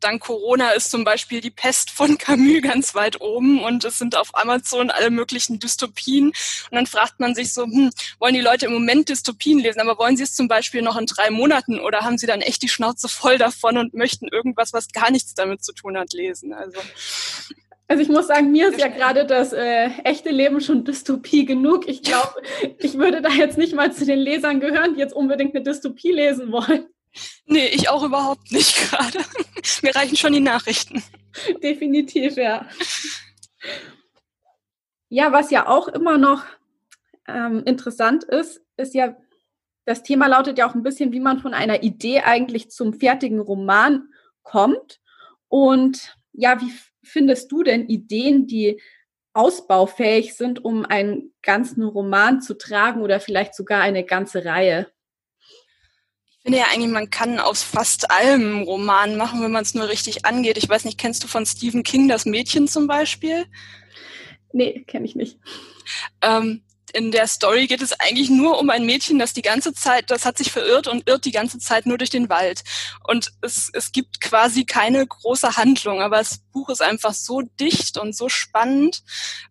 dank 0.00 0.22
Corona 0.22 0.70
ist 0.70 0.90
zum 0.90 1.04
Beispiel 1.04 1.40
die 1.40 1.50
Pest 1.50 1.90
von 1.90 2.18
Camus 2.18 2.62
ganz 2.62 2.94
weit 2.94 3.20
oben 3.20 3.62
und 3.62 3.84
es 3.84 3.98
sind 3.98 4.16
auf 4.16 4.30
Amazon 4.32 4.90
alle 4.90 5.10
möglichen 5.10 5.58
Dystopien. 5.58 6.28
Und 6.28 6.72
dann 6.72 6.86
fragt 6.86 7.20
man 7.20 7.34
sich 7.34 7.52
so, 7.52 7.64
hm, 7.64 7.90
wollen 8.18 8.34
die 8.34 8.40
Leute 8.40 8.66
im 8.66 8.72
Moment 8.72 9.08
Dystopien 9.08 9.58
lesen, 9.58 9.80
aber 9.80 9.98
wollen 9.98 10.16
sie 10.16 10.24
es 10.24 10.34
zum 10.34 10.48
Beispiel 10.48 10.82
noch 10.82 10.96
in 10.96 11.06
drei 11.06 11.30
Monaten 11.30 11.78
oder 11.78 12.00
haben 12.00 12.18
sie 12.18 12.26
dann 12.26 12.40
echt 12.40 12.62
die 12.62 12.68
Schnauze 12.68 13.08
voll 13.08 13.38
davon 13.38 13.76
und 13.76 13.94
möchten 13.94 14.28
irgendwas, 14.28 14.72
was 14.72 14.88
gar 14.88 15.10
nichts 15.10 15.34
damit 15.34 15.62
zu 15.62 15.72
tun 15.72 15.96
hat, 15.96 16.12
lesen? 16.12 16.52
Also. 16.52 16.78
Also 17.88 18.04
ich 18.04 18.08
muss 18.08 18.28
sagen, 18.28 18.52
mir 18.52 18.68
ist 18.68 18.78
ja 18.78 18.86
gerade 18.86 19.26
das 19.26 19.52
äh, 19.52 19.88
echte 20.04 20.30
Leben 20.30 20.60
schon 20.60 20.84
Dystopie 20.84 21.44
genug. 21.44 21.88
Ich 21.88 22.02
glaube, 22.02 22.34
ich 22.78 22.96
würde 22.96 23.20
da 23.20 23.30
jetzt 23.30 23.58
nicht 23.58 23.74
mal 23.74 23.92
zu 23.92 24.06
den 24.06 24.20
Lesern 24.20 24.60
gehören, 24.60 24.94
die 24.94 25.00
jetzt 25.00 25.12
unbedingt 25.12 25.56
eine 25.56 25.64
Dystopie 25.64 26.12
lesen 26.12 26.52
wollen. 26.52 26.86
Nee, 27.46 27.68
ich 27.68 27.88
auch 27.88 28.02
überhaupt 28.02 28.52
nicht 28.52 28.76
gerade. 28.90 29.18
Mir 29.82 29.94
reichen 29.94 30.16
schon 30.16 30.32
die 30.32 30.40
Nachrichten. 30.40 31.02
Definitiv, 31.62 32.36
ja. 32.36 32.68
Ja, 35.08 35.32
was 35.32 35.50
ja 35.50 35.66
auch 35.66 35.88
immer 35.88 36.18
noch 36.18 36.44
ähm, 37.26 37.62
interessant 37.64 38.24
ist, 38.24 38.62
ist 38.76 38.94
ja, 38.94 39.16
das 39.84 40.02
Thema 40.02 40.28
lautet 40.28 40.58
ja 40.58 40.68
auch 40.68 40.74
ein 40.74 40.82
bisschen, 40.82 41.12
wie 41.12 41.20
man 41.20 41.40
von 41.40 41.54
einer 41.54 41.82
Idee 41.82 42.20
eigentlich 42.20 42.70
zum 42.70 42.94
fertigen 42.94 43.40
Roman 43.40 44.08
kommt. 44.42 45.00
Und 45.48 46.16
ja, 46.32 46.60
wie 46.60 46.72
findest 47.02 47.50
du 47.50 47.62
denn 47.62 47.88
Ideen, 47.88 48.46
die 48.46 48.80
ausbaufähig 49.32 50.34
sind, 50.34 50.64
um 50.64 50.84
einen 50.84 51.32
ganzen 51.42 51.82
Roman 51.82 52.40
zu 52.40 52.54
tragen 52.56 53.02
oder 53.02 53.20
vielleicht 53.20 53.54
sogar 53.54 53.80
eine 53.80 54.04
ganze 54.04 54.44
Reihe? 54.44 54.86
Ich 56.40 56.44
finde 56.44 56.58
ja 56.58 56.68
eigentlich, 56.72 56.90
man 56.90 57.10
kann 57.10 57.38
aus 57.38 57.62
fast 57.62 58.10
allem 58.10 58.62
Roman 58.62 59.18
machen, 59.18 59.42
wenn 59.42 59.52
man 59.52 59.62
es 59.62 59.74
nur 59.74 59.90
richtig 59.90 60.24
angeht. 60.24 60.56
Ich 60.56 60.66
weiß 60.66 60.86
nicht, 60.86 60.96
kennst 60.96 61.22
du 61.22 61.28
von 61.28 61.44
Stephen 61.44 61.82
King 61.82 62.08
das 62.08 62.24
Mädchen 62.24 62.66
zum 62.66 62.86
Beispiel? 62.86 63.44
Nee, 64.50 64.82
kenne 64.86 65.04
ich 65.04 65.14
nicht. 65.14 65.38
Ähm, 66.22 66.62
in 66.94 67.10
der 67.10 67.26
Story 67.26 67.66
geht 67.66 67.82
es 67.82 67.92
eigentlich 68.00 68.30
nur 68.30 68.58
um 68.58 68.70
ein 68.70 68.86
Mädchen, 68.86 69.18
das 69.18 69.34
die 69.34 69.42
ganze 69.42 69.74
Zeit, 69.74 70.10
das 70.10 70.24
hat 70.24 70.38
sich 70.38 70.50
verirrt 70.50 70.88
und 70.88 71.06
irrt 71.06 71.26
die 71.26 71.30
ganze 71.30 71.58
Zeit 71.58 71.84
nur 71.84 71.98
durch 71.98 72.10
den 72.10 72.30
Wald. 72.30 72.62
Und 73.06 73.32
es, 73.42 73.70
es 73.74 73.92
gibt 73.92 74.22
quasi 74.22 74.64
keine 74.64 75.06
große 75.06 75.58
Handlung, 75.58 76.00
aber 76.00 76.16
das 76.16 76.40
Buch 76.52 76.68
ist 76.68 76.82
einfach 76.82 77.14
so 77.14 77.42
dicht 77.42 77.98
und 77.98 78.16
so 78.16 78.28
spannend, 78.28 79.02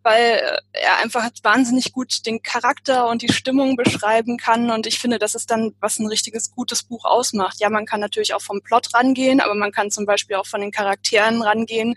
weil 0.03 0.60
er 0.74 0.98
einfach 0.98 1.29
wahnsinnig 1.44 1.91
gut 1.91 2.25
den 2.25 2.41
Charakter 2.41 3.08
und 3.08 3.22
die 3.22 3.32
Stimmung 3.32 3.75
beschreiben 3.75 4.38
kann. 4.38 4.72
Und 4.72 4.88
ich 4.88 5.00
finde, 5.00 5.20
das 5.20 5.36
ist 5.36 5.51
dann, 5.51 5.75
was 5.79 6.00
ein 6.00 6.08
richtiges 6.08 6.51
gutes 6.51 6.84
Buch 6.84 7.06
ausmacht. 7.06 7.60
Ja, 7.60 7.70
man 7.70 7.86
kann 7.86 8.00
natürlich 8.00 8.34
auch 8.34 8.41
vom 8.41 8.62
Plot 8.62 8.94
rangehen, 8.94 9.41
aber 9.41 9.56
man 9.56 9.72
kann 9.72 9.91
zum 9.91 10.06
Beispiel 10.06 10.36
auch 10.36 10.48
von 10.48 10.62
den 10.62 10.72
Charakteren 10.72 11.41
rangehen 11.41 11.96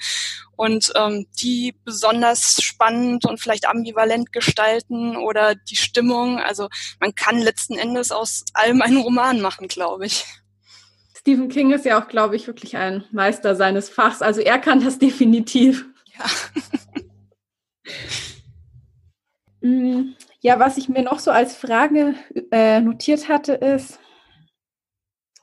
und 0.56 0.92
ähm, 0.96 1.26
die 1.40 1.74
besonders 1.84 2.62
spannend 2.62 3.24
und 3.24 3.40
vielleicht 3.40 3.66
ambivalent 3.66 4.32
gestalten 4.32 5.16
oder 5.16 5.54
die 5.54 5.76
Stimmung. 5.76 6.38
Also 6.38 6.68
man 7.00 7.14
kann 7.14 7.38
letzten 7.38 7.78
Endes 7.78 8.12
aus 8.12 8.44
allem 8.52 8.82
einen 8.82 8.98
Roman 8.98 9.40
machen, 9.40 9.68
glaube 9.68 10.06
ich. 10.06 10.24
Stephen 11.22 11.48
King 11.48 11.70
ist 11.72 11.84
ja 11.84 12.02
auch, 12.02 12.08
glaube 12.08 12.34
ich, 12.34 12.48
wirklich 12.48 12.76
ein 12.76 13.04
Meister 13.12 13.54
seines 13.54 13.88
Fachs. 13.88 14.22
Also 14.22 14.40
er 14.40 14.58
kann 14.58 14.84
das 14.84 14.98
definitiv. 15.00 15.86
Ja. 16.18 16.24
Mm, 19.64 20.14
ja, 20.40 20.58
was 20.58 20.76
ich 20.76 20.88
mir 20.88 21.02
noch 21.02 21.20
so 21.20 21.30
als 21.30 21.54
Frage 21.54 22.16
äh, 22.50 22.80
notiert 22.80 23.28
hatte, 23.28 23.52
ist, 23.52 24.00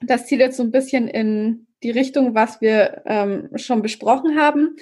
das 0.01 0.25
zielt 0.25 0.41
jetzt 0.41 0.57
so 0.57 0.63
ein 0.63 0.71
bisschen 0.71 1.07
in 1.07 1.67
die 1.83 1.91
Richtung, 1.91 2.36
was 2.36 2.59
wir 2.59 3.03
ähm, 3.05 3.50
schon 3.55 3.81
besprochen 3.81 4.38
haben, 4.38 4.75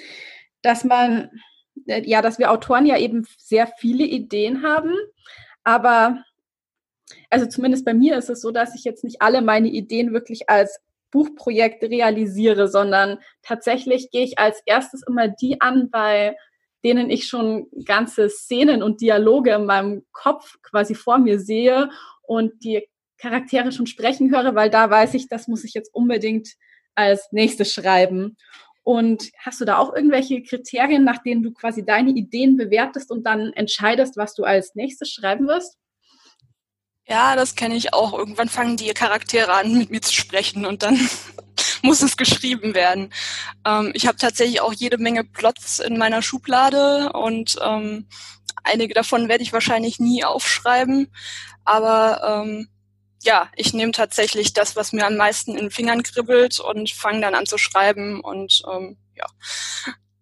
dass 0.62 0.82
man, 0.82 1.30
äh, 1.86 2.02
ja, 2.04 2.20
dass 2.20 2.40
wir 2.40 2.50
Autoren 2.50 2.84
ja 2.84 2.98
eben 2.98 3.28
sehr 3.38 3.68
viele 3.78 4.02
Ideen 4.04 4.64
haben, 4.64 4.92
aber 5.62 6.24
also 7.30 7.46
zumindest 7.46 7.84
bei 7.84 7.94
mir 7.94 8.16
ist 8.16 8.28
es 8.28 8.40
so, 8.40 8.50
dass 8.50 8.74
ich 8.74 8.82
jetzt 8.82 9.04
nicht 9.04 9.22
alle 9.22 9.40
meine 9.40 9.68
Ideen 9.68 10.12
wirklich 10.12 10.50
als 10.50 10.80
Buchprojekt 11.10 11.82
realisiere, 11.82 12.68
sondern 12.68 13.18
tatsächlich 13.42 14.10
gehe 14.10 14.24
ich 14.24 14.38
als 14.38 14.60
erstes 14.66 15.02
immer 15.06 15.28
die 15.28 15.60
an, 15.60 15.90
bei 15.90 16.36
denen 16.84 17.10
ich 17.10 17.26
schon 17.26 17.66
ganze 17.84 18.28
Szenen 18.28 18.82
und 18.82 19.00
Dialoge 19.00 19.52
in 19.52 19.66
meinem 19.66 20.06
Kopf 20.12 20.56
quasi 20.62 20.94
vor 20.94 21.18
mir 21.18 21.40
sehe 21.40 21.90
und 22.22 22.62
die 22.62 22.86
Charaktere 23.18 23.72
schon 23.72 23.86
sprechen 23.86 24.30
höre, 24.30 24.54
weil 24.54 24.70
da 24.70 24.88
weiß 24.88 25.14
ich, 25.14 25.28
das 25.28 25.48
muss 25.48 25.64
ich 25.64 25.74
jetzt 25.74 25.92
unbedingt 25.92 26.50
als 26.94 27.28
nächstes 27.32 27.72
schreiben. 27.72 28.36
Und 28.84 29.30
hast 29.38 29.60
du 29.60 29.64
da 29.64 29.78
auch 29.78 29.94
irgendwelche 29.94 30.42
Kriterien, 30.42 31.04
nach 31.04 31.22
denen 31.22 31.42
du 31.42 31.52
quasi 31.52 31.84
deine 31.84 32.10
Ideen 32.10 32.56
bewertest 32.56 33.10
und 33.10 33.24
dann 33.24 33.52
entscheidest, 33.52 34.16
was 34.16 34.34
du 34.34 34.44
als 34.44 34.74
nächstes 34.74 35.10
schreiben 35.10 35.46
wirst? 35.46 35.76
Ja, 37.08 37.36
das 37.36 37.54
kenne 37.54 37.74
ich 37.74 37.94
auch. 37.94 38.12
Irgendwann 38.12 38.50
fangen 38.50 38.76
die 38.76 38.92
Charaktere 38.92 39.54
an, 39.54 39.78
mit 39.78 39.90
mir 39.90 40.02
zu 40.02 40.12
sprechen 40.12 40.66
und 40.66 40.82
dann 40.82 40.98
muss 41.82 42.02
es 42.02 42.18
geschrieben 42.18 42.74
werden. 42.74 43.12
Ähm, 43.64 43.92
ich 43.94 44.06
habe 44.06 44.18
tatsächlich 44.18 44.60
auch 44.60 44.74
jede 44.74 44.98
Menge 44.98 45.24
Plots 45.24 45.78
in 45.78 45.96
meiner 45.96 46.20
Schublade 46.20 47.10
und 47.14 47.56
ähm, 47.62 48.08
einige 48.62 48.92
davon 48.92 49.28
werde 49.28 49.42
ich 49.42 49.54
wahrscheinlich 49.54 49.98
nie 49.98 50.22
aufschreiben. 50.22 51.10
Aber 51.64 52.44
ähm, 52.44 52.68
ja, 53.22 53.50
ich 53.56 53.72
nehme 53.72 53.92
tatsächlich 53.92 54.52
das, 54.52 54.76
was 54.76 54.92
mir 54.92 55.06
am 55.06 55.16
meisten 55.16 55.52
in 55.52 55.64
den 55.64 55.70
Fingern 55.70 56.02
kribbelt 56.02 56.60
und 56.60 56.90
fange 56.90 57.22
dann 57.22 57.34
an 57.34 57.46
zu 57.46 57.56
schreiben 57.56 58.20
und 58.20 58.62
ähm, 58.70 58.98
ja, 59.16 59.24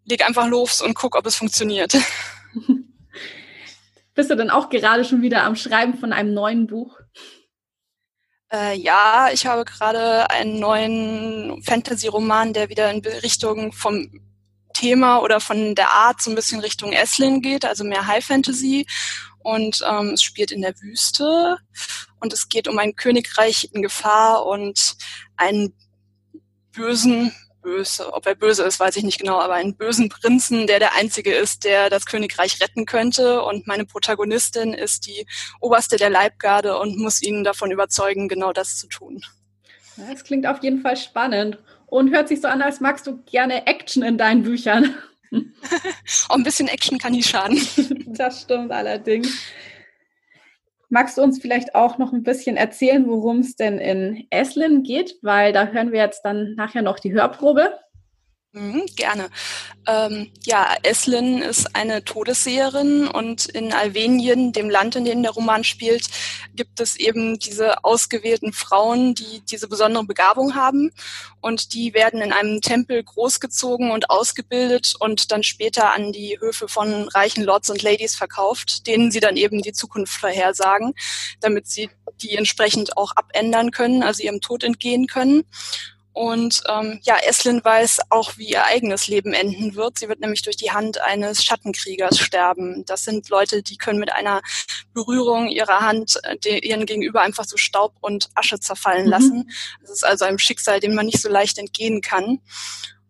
leg 0.04 0.24
einfach 0.24 0.46
los 0.46 0.80
und 0.82 0.94
guck, 0.94 1.16
ob 1.16 1.26
es 1.26 1.34
funktioniert. 1.34 1.96
Bist 4.16 4.30
du 4.30 4.34
denn 4.34 4.50
auch 4.50 4.70
gerade 4.70 5.04
schon 5.04 5.20
wieder 5.20 5.44
am 5.44 5.56
Schreiben 5.56 5.98
von 5.98 6.14
einem 6.14 6.32
neuen 6.32 6.66
Buch? 6.66 6.98
Äh, 8.50 8.74
ja, 8.78 9.28
ich 9.30 9.46
habe 9.46 9.66
gerade 9.66 10.30
einen 10.30 10.58
neuen 10.58 11.62
Fantasy-Roman, 11.62 12.54
der 12.54 12.70
wieder 12.70 12.90
in 12.90 13.04
Richtung 13.04 13.72
vom 13.72 14.08
Thema 14.72 15.18
oder 15.18 15.38
von 15.38 15.74
der 15.74 15.90
Art 15.90 16.22
so 16.22 16.30
ein 16.30 16.34
bisschen 16.34 16.60
Richtung 16.60 16.92
Eslin 16.92 17.42
geht, 17.42 17.66
also 17.66 17.84
mehr 17.84 18.06
High 18.06 18.24
Fantasy. 18.24 18.86
Und 19.40 19.84
ähm, 19.86 20.12
es 20.14 20.22
spielt 20.22 20.50
in 20.50 20.62
der 20.62 20.80
Wüste 20.80 21.58
und 22.20 22.32
es 22.32 22.48
geht 22.48 22.68
um 22.68 22.78
ein 22.78 22.96
Königreich 22.96 23.68
in 23.72 23.82
Gefahr 23.82 24.46
und 24.46 24.96
einen 25.36 25.74
bösen, 26.72 27.32
böse, 27.66 28.12
ob 28.12 28.26
er 28.26 28.36
böse 28.36 28.62
ist, 28.62 28.78
weiß 28.78 28.94
ich 28.94 29.02
nicht 29.02 29.18
genau, 29.18 29.40
aber 29.40 29.54
einen 29.54 29.74
bösen 29.74 30.08
Prinzen, 30.08 30.68
der 30.68 30.78
der 30.78 30.94
einzige 30.94 31.34
ist, 31.34 31.64
der 31.64 31.90
das 31.90 32.06
Königreich 32.06 32.60
retten 32.60 32.86
könnte. 32.86 33.42
Und 33.42 33.66
meine 33.66 33.84
Protagonistin 33.84 34.72
ist 34.72 35.08
die 35.08 35.26
Oberste 35.60 35.96
der 35.96 36.08
Leibgarde 36.08 36.78
und 36.78 36.96
muss 36.96 37.20
ihn 37.20 37.42
davon 37.42 37.72
überzeugen, 37.72 38.28
genau 38.28 38.52
das 38.52 38.76
zu 38.78 38.86
tun. 38.86 39.20
Das 39.96 40.22
klingt 40.22 40.46
auf 40.46 40.62
jeden 40.62 40.80
Fall 40.80 40.96
spannend 40.96 41.58
und 41.86 42.12
hört 42.12 42.28
sich 42.28 42.40
so 42.40 42.46
an, 42.46 42.62
als 42.62 42.78
magst 42.78 43.04
du 43.08 43.20
gerne 43.24 43.66
Action 43.66 44.04
in 44.04 44.16
deinen 44.16 44.44
Büchern. 44.44 44.94
Auch 46.28 46.36
ein 46.36 46.44
bisschen 46.44 46.68
Action 46.68 46.98
kann 46.98 47.12
nicht 47.12 47.28
schaden. 47.28 47.60
das 48.06 48.42
stimmt 48.42 48.70
allerdings. 48.70 49.28
Magst 50.88 51.18
du 51.18 51.22
uns 51.22 51.40
vielleicht 51.40 51.74
auch 51.74 51.98
noch 51.98 52.12
ein 52.12 52.22
bisschen 52.22 52.56
erzählen, 52.56 53.06
worum 53.08 53.40
es 53.40 53.56
denn 53.56 53.78
in 53.78 54.26
Eslin 54.30 54.84
geht? 54.84 55.16
Weil 55.22 55.52
da 55.52 55.66
hören 55.66 55.90
wir 55.90 56.00
jetzt 56.00 56.22
dann 56.22 56.54
nachher 56.54 56.82
noch 56.82 57.00
die 57.00 57.12
Hörprobe. 57.12 57.72
Mhm, 58.56 58.86
gerne. 58.96 59.28
Ähm, 59.86 60.30
ja, 60.46 60.76
Eslin 60.82 61.42
ist 61.42 61.76
eine 61.76 62.02
Todesseherin 62.04 63.06
und 63.06 63.44
in 63.44 63.74
Alvenien, 63.74 64.54
dem 64.54 64.70
Land, 64.70 64.96
in 64.96 65.04
dem 65.04 65.22
der 65.22 65.32
Roman 65.32 65.62
spielt, 65.62 66.08
gibt 66.54 66.80
es 66.80 66.96
eben 66.96 67.38
diese 67.38 67.84
ausgewählten 67.84 68.54
Frauen, 68.54 69.14
die 69.14 69.42
diese 69.42 69.68
besondere 69.68 70.04
Begabung 70.04 70.54
haben 70.54 70.90
und 71.42 71.74
die 71.74 71.92
werden 71.92 72.22
in 72.22 72.32
einem 72.32 72.62
Tempel 72.62 73.04
großgezogen 73.04 73.90
und 73.90 74.08
ausgebildet 74.08 74.94
und 75.00 75.32
dann 75.32 75.42
später 75.42 75.92
an 75.92 76.12
die 76.12 76.38
Höfe 76.40 76.66
von 76.66 77.08
reichen 77.10 77.44
Lords 77.44 77.68
und 77.68 77.82
Ladies 77.82 78.16
verkauft, 78.16 78.86
denen 78.86 79.10
sie 79.10 79.20
dann 79.20 79.36
eben 79.36 79.60
die 79.60 79.74
Zukunft 79.74 80.14
vorhersagen, 80.14 80.94
damit 81.40 81.66
sie 81.66 81.90
die 82.22 82.34
entsprechend 82.36 82.96
auch 82.96 83.12
abändern 83.16 83.70
können, 83.70 84.02
also 84.02 84.22
ihrem 84.22 84.40
Tod 84.40 84.64
entgehen 84.64 85.06
können. 85.08 85.44
Und 86.16 86.62
ähm, 86.66 86.98
ja, 87.02 87.18
Eslin 87.28 87.62
weiß 87.62 88.00
auch, 88.08 88.38
wie 88.38 88.48
ihr 88.48 88.64
eigenes 88.64 89.06
Leben 89.06 89.34
enden 89.34 89.74
wird. 89.74 89.98
Sie 89.98 90.08
wird 90.08 90.18
nämlich 90.18 90.40
durch 90.40 90.56
die 90.56 90.70
Hand 90.70 90.98
eines 90.98 91.44
Schattenkriegers 91.44 92.18
sterben. 92.18 92.86
Das 92.86 93.04
sind 93.04 93.28
Leute, 93.28 93.62
die 93.62 93.76
können 93.76 93.98
mit 93.98 94.10
einer 94.10 94.40
Berührung 94.94 95.48
ihrer 95.48 95.80
Hand 95.80 96.18
äh, 96.22 96.58
ihren 96.60 96.86
Gegenüber 96.86 97.20
einfach 97.20 97.44
zu 97.44 97.58
Staub 97.58 97.96
und 98.00 98.30
Asche 98.34 98.58
zerfallen 98.58 99.04
mhm. 99.04 99.10
lassen. 99.10 99.50
Das 99.82 99.90
ist 99.90 100.06
also 100.06 100.24
ein 100.24 100.38
Schicksal, 100.38 100.80
dem 100.80 100.94
man 100.94 101.04
nicht 101.04 101.20
so 101.20 101.28
leicht 101.28 101.58
entgehen 101.58 102.00
kann. 102.00 102.40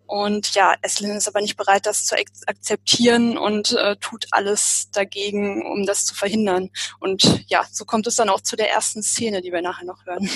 Und 0.06 0.56
ja, 0.56 0.74
Eslin 0.82 1.12
ist 1.12 1.28
aber 1.28 1.42
nicht 1.42 1.56
bereit, 1.56 1.86
das 1.86 2.06
zu 2.06 2.16
akzeptieren 2.48 3.38
und 3.38 3.70
äh, 3.74 3.94
tut 4.00 4.26
alles 4.32 4.88
dagegen, 4.90 5.64
um 5.64 5.86
das 5.86 6.06
zu 6.06 6.16
verhindern. 6.16 6.70
Und 6.98 7.44
ja, 7.46 7.64
so 7.70 7.84
kommt 7.84 8.08
es 8.08 8.16
dann 8.16 8.30
auch 8.30 8.40
zu 8.40 8.56
der 8.56 8.72
ersten 8.72 9.04
Szene, 9.04 9.42
die 9.42 9.52
wir 9.52 9.62
nachher 9.62 9.84
noch 9.84 10.04
hören. 10.06 10.28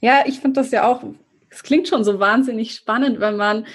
Ja, 0.00 0.24
ich 0.24 0.38
finde 0.38 0.62
das 0.62 0.70
ja 0.70 0.86
auch 0.86 1.02
es 1.50 1.62
klingt 1.62 1.88
schon 1.88 2.04
so 2.04 2.18
wahnsinnig 2.20 2.74
spannend, 2.74 3.20
wenn 3.20 3.36
man 3.36 3.66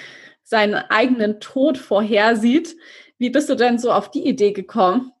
seinen 0.42 0.74
eigenen 0.74 1.40
Tod 1.40 1.78
vorhersieht. 1.78 2.76
Wie 3.18 3.30
bist 3.30 3.48
du 3.48 3.54
denn 3.54 3.78
so 3.78 3.92
auf 3.92 4.10
die 4.10 4.26
Idee 4.26 4.52
gekommen? 4.52 5.12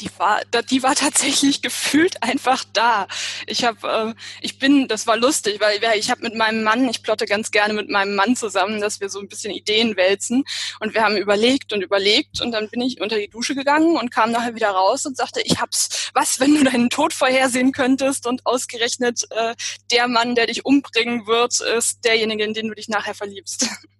Die 0.00 0.10
war, 0.18 0.40
die 0.70 0.82
war 0.82 0.94
tatsächlich 0.94 1.62
gefühlt 1.62 2.22
einfach 2.22 2.64
da. 2.72 3.06
Ich 3.46 3.64
habe, 3.64 4.14
äh, 4.16 4.20
ich 4.40 4.58
bin, 4.58 4.88
das 4.88 5.06
war 5.06 5.16
lustig, 5.16 5.60
weil 5.60 5.80
ich 5.98 6.10
habe 6.10 6.22
mit 6.22 6.34
meinem 6.34 6.62
Mann, 6.62 6.88
ich 6.88 7.02
plotte 7.02 7.26
ganz 7.26 7.50
gerne 7.50 7.74
mit 7.74 7.88
meinem 7.88 8.14
Mann 8.14 8.36
zusammen, 8.36 8.80
dass 8.80 9.00
wir 9.00 9.08
so 9.08 9.20
ein 9.20 9.28
bisschen 9.28 9.52
Ideen 9.52 9.96
wälzen 9.96 10.44
und 10.80 10.94
wir 10.94 11.02
haben 11.02 11.16
überlegt 11.16 11.72
und 11.72 11.82
überlegt 11.82 12.40
und 12.40 12.52
dann 12.52 12.68
bin 12.68 12.80
ich 12.80 13.00
unter 13.00 13.16
die 13.16 13.28
Dusche 13.28 13.54
gegangen 13.54 13.96
und 13.96 14.10
kam 14.10 14.30
nachher 14.30 14.54
wieder 14.54 14.70
raus 14.70 15.06
und 15.06 15.16
sagte, 15.16 15.40
ich 15.42 15.60
hab's. 15.60 16.10
Was, 16.14 16.40
wenn 16.40 16.54
du 16.54 16.64
deinen 16.64 16.90
Tod 16.90 17.12
vorhersehen 17.12 17.72
könntest 17.72 18.26
und 18.26 18.46
ausgerechnet 18.46 19.24
äh, 19.30 19.54
der 19.90 20.08
Mann, 20.08 20.34
der 20.34 20.46
dich 20.46 20.64
umbringen 20.64 21.26
wird, 21.26 21.60
ist 21.60 22.04
derjenige, 22.04 22.44
in 22.44 22.54
den 22.54 22.68
du 22.68 22.74
dich 22.74 22.88
nachher 22.88 23.14
verliebst. 23.14 23.66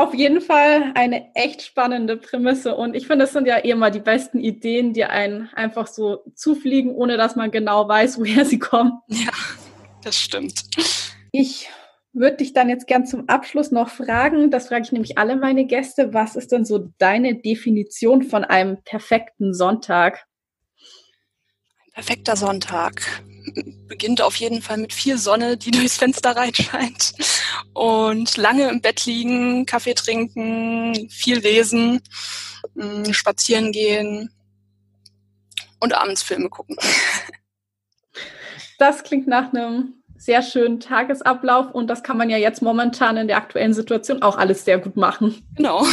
Auf 0.00 0.14
jeden 0.14 0.40
Fall 0.40 0.92
eine 0.94 1.34
echt 1.34 1.60
spannende 1.60 2.16
Prämisse 2.16 2.74
und 2.74 2.96
ich 2.96 3.06
finde, 3.06 3.26
das 3.26 3.34
sind 3.34 3.46
ja 3.46 3.58
eh 3.58 3.68
immer 3.68 3.90
die 3.90 4.00
besten 4.00 4.38
Ideen, 4.38 4.94
die 4.94 5.04
einen 5.04 5.50
einfach 5.52 5.86
so 5.86 6.24
zufliegen, 6.34 6.94
ohne 6.94 7.18
dass 7.18 7.36
man 7.36 7.50
genau 7.50 7.86
weiß, 7.86 8.18
woher 8.18 8.46
sie 8.46 8.58
kommen. 8.58 8.98
Ja, 9.08 9.28
das 10.02 10.16
stimmt. 10.16 10.64
Ich 11.32 11.68
würde 12.14 12.38
dich 12.38 12.54
dann 12.54 12.70
jetzt 12.70 12.86
gern 12.86 13.04
zum 13.04 13.28
Abschluss 13.28 13.72
noch 13.72 13.90
fragen, 13.90 14.50
das 14.50 14.68
frage 14.68 14.84
ich 14.84 14.92
nämlich 14.92 15.18
alle 15.18 15.36
meine 15.36 15.66
Gäste, 15.66 16.14
was 16.14 16.34
ist 16.34 16.50
denn 16.50 16.64
so 16.64 16.78
deine 16.96 17.34
Definition 17.34 18.22
von 18.22 18.42
einem 18.42 18.82
perfekten 18.84 19.52
Sonntag? 19.52 20.24
Ein 21.84 21.92
perfekter 21.92 22.36
Sonntag 22.36 23.02
beginnt 23.90 24.22
auf 24.22 24.36
jeden 24.36 24.62
Fall 24.62 24.78
mit 24.78 24.94
viel 24.94 25.18
Sonne, 25.18 25.58
die 25.58 25.70
durchs 25.72 25.98
Fenster 25.98 26.34
reinscheint. 26.34 27.12
Und 27.74 28.38
lange 28.38 28.70
im 28.70 28.80
Bett 28.80 29.04
liegen, 29.04 29.66
Kaffee 29.66 29.94
trinken, 29.94 31.10
viel 31.10 31.40
lesen, 31.40 32.00
mm, 32.74 33.12
spazieren 33.12 33.72
gehen 33.72 34.30
und 35.80 35.92
abends 35.92 36.22
Filme 36.22 36.48
gucken. 36.48 36.76
Das 38.78 39.02
klingt 39.02 39.26
nach 39.26 39.52
einem 39.52 40.02
sehr 40.16 40.42
schönen 40.42 40.80
Tagesablauf 40.80 41.70
und 41.72 41.88
das 41.88 42.02
kann 42.02 42.16
man 42.16 42.30
ja 42.30 42.36
jetzt 42.36 42.62
momentan 42.62 43.16
in 43.16 43.26
der 43.26 43.38
aktuellen 43.38 43.74
Situation 43.74 44.22
auch 44.22 44.38
alles 44.38 44.64
sehr 44.64 44.78
gut 44.78 44.96
machen. 44.96 45.46
Genau. 45.56 45.84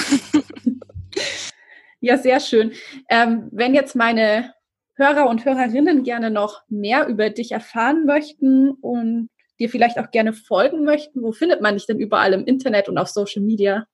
ja, 2.01 2.17
sehr 2.17 2.39
schön. 2.39 2.73
Ähm, 3.09 3.47
wenn 3.51 3.73
jetzt 3.73 3.95
meine 3.95 4.53
Hörer 4.97 5.29
und 5.29 5.45
Hörerinnen 5.45 6.03
gerne 6.03 6.31
noch 6.31 6.63
mehr 6.69 7.07
über 7.07 7.29
dich 7.29 7.51
erfahren 7.51 8.05
möchten 8.05 8.71
und 8.71 9.29
dir 9.59 9.69
vielleicht 9.69 9.99
auch 9.99 10.09
gerne 10.11 10.33
folgen 10.33 10.83
möchten, 10.83 11.21
wo 11.21 11.31
findet 11.31 11.61
man 11.61 11.75
dich 11.75 11.85
denn 11.85 11.99
überall 11.99 12.33
im 12.33 12.45
Internet 12.45 12.89
und 12.89 12.97
auf 12.97 13.09
Social 13.09 13.43
Media? 13.43 13.85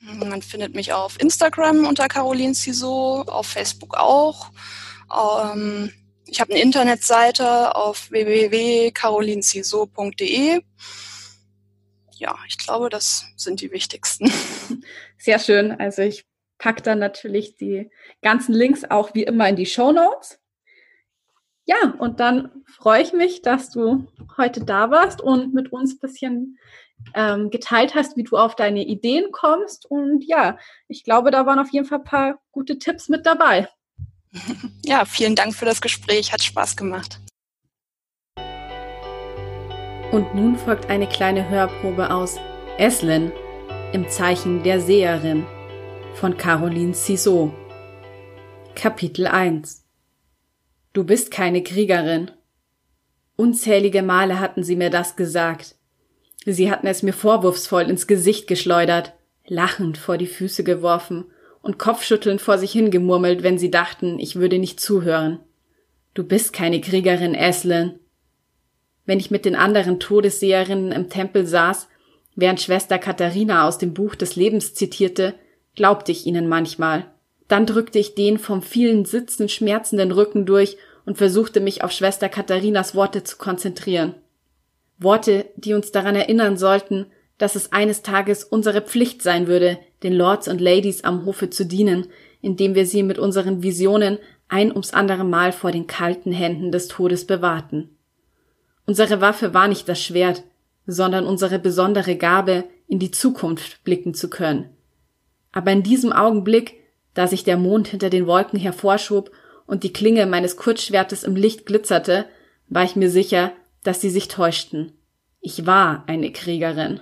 Man 0.00 0.42
findet 0.42 0.74
mich 0.74 0.92
auf 0.92 1.20
Instagram 1.20 1.86
unter 1.86 2.08
Caroline 2.08 2.54
Ciso, 2.54 3.22
auf 3.26 3.46
Facebook 3.46 3.96
auch. 3.96 4.50
Ähm, 5.14 5.92
ich 6.26 6.40
habe 6.40 6.52
eine 6.52 6.62
Internetseite 6.62 7.76
auf 7.76 8.10
www.carolinciso.de. 8.10 10.62
Ja, 12.14 12.34
ich 12.48 12.58
glaube, 12.58 12.88
das 12.88 13.26
sind 13.36 13.60
die 13.60 13.70
wichtigsten. 13.70 14.32
Sehr 15.18 15.38
schön. 15.38 15.70
Also 15.72 16.00
ich 16.02 16.24
packe 16.58 16.82
dann 16.82 16.98
natürlich 16.98 17.56
die 17.56 17.90
ganzen 18.20 18.52
Links 18.52 18.84
auch 18.84 19.14
wie 19.14 19.22
immer 19.24 19.48
in 19.48 19.56
die 19.56 19.66
Show 19.66 19.92
Notes. 19.92 20.39
Ja, 21.70 21.94
und 21.98 22.18
dann 22.18 22.50
freue 22.66 23.00
ich 23.00 23.12
mich, 23.12 23.42
dass 23.42 23.70
du 23.70 24.08
heute 24.36 24.64
da 24.64 24.90
warst 24.90 25.20
und 25.20 25.54
mit 25.54 25.72
uns 25.72 25.94
ein 25.94 25.98
bisschen 26.00 26.58
ähm, 27.14 27.50
geteilt 27.50 27.94
hast, 27.94 28.16
wie 28.16 28.24
du 28.24 28.36
auf 28.36 28.56
deine 28.56 28.84
Ideen 28.84 29.30
kommst. 29.30 29.86
Und 29.88 30.24
ja, 30.26 30.58
ich 30.88 31.04
glaube, 31.04 31.30
da 31.30 31.46
waren 31.46 31.60
auf 31.60 31.70
jeden 31.70 31.86
Fall 31.86 31.98
ein 31.98 32.04
paar 32.04 32.40
gute 32.50 32.78
Tipps 32.78 33.08
mit 33.08 33.24
dabei. 33.24 33.68
Ja, 34.84 35.04
vielen 35.04 35.36
Dank 35.36 35.54
für 35.54 35.64
das 35.64 35.80
Gespräch. 35.80 36.32
Hat 36.32 36.42
Spaß 36.42 36.76
gemacht. 36.76 37.20
Und 40.10 40.34
nun 40.34 40.56
folgt 40.56 40.90
eine 40.90 41.08
kleine 41.08 41.48
Hörprobe 41.48 42.10
aus 42.10 42.38
Eslin 42.78 43.30
im 43.92 44.08
Zeichen 44.08 44.64
der 44.64 44.80
Seherin 44.80 45.46
von 46.14 46.36
Caroline 46.36 46.94
Cissot. 46.94 47.52
Kapitel 48.74 49.28
1 49.28 49.80
Du 50.92 51.04
bist 51.04 51.30
keine 51.30 51.62
Kriegerin. 51.62 52.32
Unzählige 53.36 54.02
Male 54.02 54.40
hatten 54.40 54.64
sie 54.64 54.74
mir 54.74 54.90
das 54.90 55.14
gesagt. 55.14 55.76
Sie 56.44 56.70
hatten 56.70 56.88
es 56.88 57.04
mir 57.04 57.12
vorwurfsvoll 57.12 57.82
ins 57.82 58.08
Gesicht 58.08 58.48
geschleudert, 58.48 59.12
lachend 59.46 59.98
vor 59.98 60.18
die 60.18 60.26
Füße 60.26 60.64
geworfen 60.64 61.26
und 61.62 61.78
kopfschüttelnd 61.78 62.40
vor 62.40 62.58
sich 62.58 62.72
hingemurmelt, 62.72 63.44
wenn 63.44 63.56
sie 63.56 63.70
dachten, 63.70 64.18
ich 64.18 64.36
würde 64.36 64.58
nicht 64.58 64.80
zuhören. 64.80 65.38
Du 66.12 66.24
bist 66.24 66.52
keine 66.52 66.80
Kriegerin, 66.80 67.34
Eslin. 67.34 68.00
Wenn 69.06 69.20
ich 69.20 69.30
mit 69.30 69.44
den 69.44 69.54
anderen 69.54 70.00
Todesseherinnen 70.00 70.90
im 70.90 71.08
Tempel 71.08 71.46
saß, 71.46 71.88
während 72.34 72.60
Schwester 72.60 72.98
Katharina 72.98 73.68
aus 73.68 73.78
dem 73.78 73.94
Buch 73.94 74.16
des 74.16 74.34
Lebens 74.34 74.74
zitierte, 74.74 75.34
glaubte 75.76 76.10
ich 76.10 76.26
ihnen 76.26 76.48
manchmal. 76.48 77.12
Dann 77.50 77.66
drückte 77.66 77.98
ich 77.98 78.14
den 78.14 78.38
vom 78.38 78.62
vielen 78.62 79.04
Sitzen 79.04 79.48
schmerzenden 79.48 80.12
Rücken 80.12 80.46
durch 80.46 80.76
und 81.04 81.18
versuchte 81.18 81.58
mich 81.58 81.82
auf 81.82 81.90
Schwester 81.90 82.28
Katharinas 82.28 82.94
Worte 82.94 83.24
zu 83.24 83.38
konzentrieren. 83.38 84.14
Worte, 84.98 85.46
die 85.56 85.74
uns 85.74 85.90
daran 85.90 86.14
erinnern 86.14 86.56
sollten, 86.56 87.06
dass 87.38 87.56
es 87.56 87.72
eines 87.72 88.02
Tages 88.02 88.44
unsere 88.44 88.82
Pflicht 88.82 89.20
sein 89.20 89.48
würde, 89.48 89.80
den 90.04 90.12
Lords 90.12 90.46
und 90.46 90.60
Ladies 90.60 91.02
am 91.02 91.26
Hofe 91.26 91.50
zu 91.50 91.66
dienen, 91.66 92.06
indem 92.40 92.76
wir 92.76 92.86
sie 92.86 93.02
mit 93.02 93.18
unseren 93.18 93.64
Visionen 93.64 94.18
ein 94.46 94.70
ums 94.70 94.94
andere 94.94 95.24
Mal 95.24 95.50
vor 95.50 95.72
den 95.72 95.88
kalten 95.88 96.30
Händen 96.30 96.70
des 96.70 96.86
Todes 96.86 97.26
bewahrten. 97.26 97.96
Unsere 98.86 99.20
Waffe 99.20 99.54
war 99.54 99.66
nicht 99.66 99.88
das 99.88 100.00
Schwert, 100.00 100.44
sondern 100.86 101.26
unsere 101.26 101.58
besondere 101.58 102.14
Gabe, 102.14 102.62
in 102.86 103.00
die 103.00 103.10
Zukunft 103.10 103.82
blicken 103.82 104.14
zu 104.14 104.30
können. 104.30 104.68
Aber 105.50 105.72
in 105.72 105.82
diesem 105.82 106.12
Augenblick 106.12 106.79
da 107.14 107.26
sich 107.26 107.44
der 107.44 107.56
Mond 107.56 107.88
hinter 107.88 108.10
den 108.10 108.26
Wolken 108.26 108.58
hervorschob 108.58 109.30
und 109.66 109.82
die 109.82 109.92
Klinge 109.92 110.26
meines 110.26 110.56
Kurzschwertes 110.56 111.24
im 111.24 111.36
Licht 111.36 111.66
glitzerte, 111.66 112.26
war 112.68 112.84
ich 112.84 112.96
mir 112.96 113.10
sicher, 113.10 113.52
dass 113.82 114.00
sie 114.00 114.10
sich 114.10 114.28
täuschten. 114.28 114.92
Ich 115.40 115.66
war 115.66 116.04
eine 116.06 116.32
Kriegerin. 116.32 117.00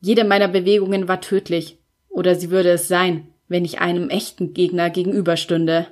Jede 0.00 0.24
meiner 0.24 0.48
Bewegungen 0.48 1.08
war 1.08 1.20
tödlich, 1.20 1.78
oder 2.08 2.34
sie 2.34 2.50
würde 2.50 2.70
es 2.70 2.88
sein, 2.88 3.28
wenn 3.48 3.64
ich 3.64 3.80
einem 3.80 4.08
echten 4.08 4.54
Gegner 4.54 4.90
gegenüberstünde. 4.90 5.86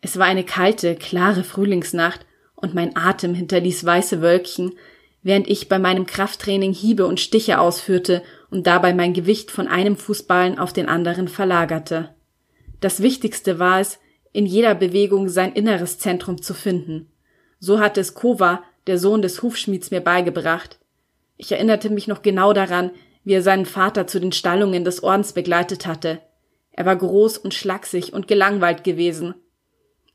Es 0.00 0.18
war 0.18 0.26
eine 0.26 0.44
kalte, 0.44 0.94
klare 0.94 1.44
Frühlingsnacht, 1.44 2.26
und 2.54 2.74
mein 2.74 2.96
Atem 2.96 3.34
hinterließ 3.34 3.84
weiße 3.84 4.22
Wölkchen, 4.22 4.72
während 5.22 5.48
ich 5.48 5.68
bei 5.68 5.78
meinem 5.78 6.06
Krafttraining 6.06 6.72
Hiebe 6.72 7.06
und 7.06 7.20
Stiche 7.20 7.58
ausführte 7.58 8.22
und 8.50 8.66
dabei 8.66 8.94
mein 8.94 9.12
Gewicht 9.12 9.50
von 9.50 9.66
einem 9.66 9.96
Fußballen 9.96 10.58
auf 10.58 10.72
den 10.72 10.88
anderen 10.88 11.28
verlagerte. 11.28 12.14
Das 12.84 13.00
Wichtigste 13.00 13.58
war 13.58 13.80
es, 13.80 13.98
in 14.34 14.44
jeder 14.44 14.74
Bewegung 14.74 15.30
sein 15.30 15.54
inneres 15.54 15.98
Zentrum 15.98 16.42
zu 16.42 16.52
finden. 16.52 17.10
So 17.58 17.80
hatte 17.80 17.98
es 17.98 18.12
Kova, 18.12 18.62
der 18.86 18.98
Sohn 18.98 19.22
des 19.22 19.42
Hufschmieds, 19.42 19.90
mir 19.90 20.02
beigebracht. 20.02 20.78
Ich 21.38 21.50
erinnerte 21.50 21.88
mich 21.88 22.08
noch 22.08 22.20
genau 22.20 22.52
daran, 22.52 22.90
wie 23.24 23.32
er 23.32 23.40
seinen 23.40 23.64
Vater 23.64 24.06
zu 24.06 24.20
den 24.20 24.32
Stallungen 24.32 24.84
des 24.84 25.02
Ordens 25.02 25.32
begleitet 25.32 25.86
hatte. 25.86 26.20
Er 26.72 26.84
war 26.84 26.94
groß 26.94 27.38
und 27.38 27.54
schlaksig 27.54 28.12
und 28.12 28.28
gelangweilt 28.28 28.84
gewesen. 28.84 29.34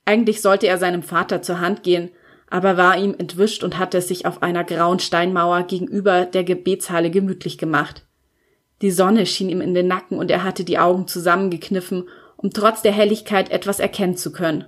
Eigentlich 0.05 0.39
sollte 0.43 0.67
er 0.67 0.77
seinem 0.77 1.01
Vater 1.01 1.41
zur 1.41 1.59
Hand 1.61 1.81
gehen, 1.81 2.11
aber 2.51 2.77
war 2.77 2.99
ihm 2.99 3.15
entwischt 3.17 3.63
und 3.63 3.79
hatte 3.79 3.97
es 3.97 4.07
sich 4.07 4.27
auf 4.27 4.43
einer 4.43 4.63
grauen 4.63 4.99
Steinmauer 4.99 5.63
gegenüber 5.63 6.27
der 6.27 6.43
Gebetshalle 6.43 7.09
gemütlich 7.09 7.57
gemacht. 7.57 8.05
Die 8.83 8.91
Sonne 8.91 9.25
schien 9.25 9.49
ihm 9.49 9.59
in 9.59 9.73
den 9.73 9.87
Nacken 9.87 10.19
und 10.19 10.29
er 10.29 10.43
hatte 10.43 10.63
die 10.63 10.77
Augen 10.77 11.07
zusammengekniffen 11.07 12.07
um 12.41 12.51
trotz 12.51 12.81
der 12.81 12.93
Helligkeit 12.93 13.51
etwas 13.51 13.81
erkennen 13.81 14.15
zu 14.15 14.31
können. 14.31 14.65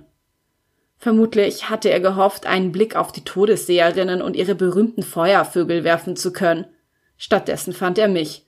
Vermutlich 0.98 1.70
hatte 1.70 1.88
er 1.88 2.00
gehofft, 2.00 2.44
einen 2.44 2.70
Blick 2.70 2.96
auf 2.96 3.12
die 3.12 3.24
Todesseherinnen 3.24 4.20
und 4.20 4.36
ihre 4.36 4.54
berühmten 4.54 5.02
Feuervögel 5.02 5.82
werfen 5.82 6.14
zu 6.14 6.34
können. 6.34 6.66
Stattdessen 7.16 7.72
fand 7.72 7.96
er 7.96 8.08
mich. 8.08 8.44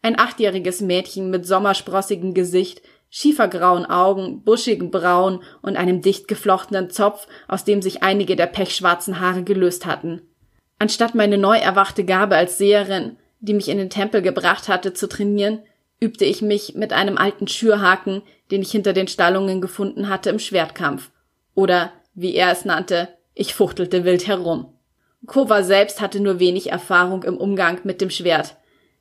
Ein 0.00 0.18
achtjähriges 0.18 0.80
Mädchen 0.80 1.28
mit 1.28 1.46
sommersprossigem 1.46 2.32
Gesicht, 2.32 2.80
schiefergrauen 3.10 3.84
Augen, 3.84 4.42
buschigen 4.42 4.90
Brauen 4.90 5.42
und 5.60 5.76
einem 5.76 6.00
dicht 6.00 6.26
geflochtenen 6.26 6.88
Zopf, 6.88 7.28
aus 7.48 7.64
dem 7.64 7.82
sich 7.82 8.02
einige 8.02 8.36
der 8.36 8.46
pechschwarzen 8.46 9.20
Haare 9.20 9.42
gelöst 9.42 9.84
hatten. 9.84 10.22
Anstatt 10.78 11.14
meine 11.14 11.36
neu 11.36 11.58
erwachte 11.58 12.04
Gabe 12.04 12.36
als 12.36 12.56
Seherin, 12.56 13.18
die 13.40 13.52
mich 13.52 13.68
in 13.68 13.76
den 13.76 13.90
Tempel 13.90 14.22
gebracht 14.22 14.68
hatte, 14.68 14.94
zu 14.94 15.08
trainieren, 15.08 15.60
übte 16.00 16.24
ich 16.24 16.42
mich 16.42 16.74
mit 16.74 16.92
einem 16.92 17.16
alten 17.16 17.46
Schürhaken, 17.46 18.22
den 18.52 18.62
ich 18.62 18.70
hinter 18.70 18.92
den 18.92 19.08
Stallungen 19.08 19.60
gefunden 19.60 20.08
hatte, 20.08 20.30
im 20.30 20.38
Schwertkampf. 20.38 21.10
Oder, 21.54 21.92
wie 22.14 22.34
er 22.34 22.52
es 22.52 22.64
nannte, 22.64 23.08
ich 23.34 23.54
fuchtelte 23.54 24.04
wild 24.04 24.26
herum. 24.28 24.72
Kova 25.26 25.62
selbst 25.62 26.00
hatte 26.00 26.20
nur 26.20 26.38
wenig 26.38 26.70
Erfahrung 26.70 27.22
im 27.22 27.38
Umgang 27.38 27.80
mit 27.84 28.00
dem 28.00 28.10
Schwert. 28.10 28.56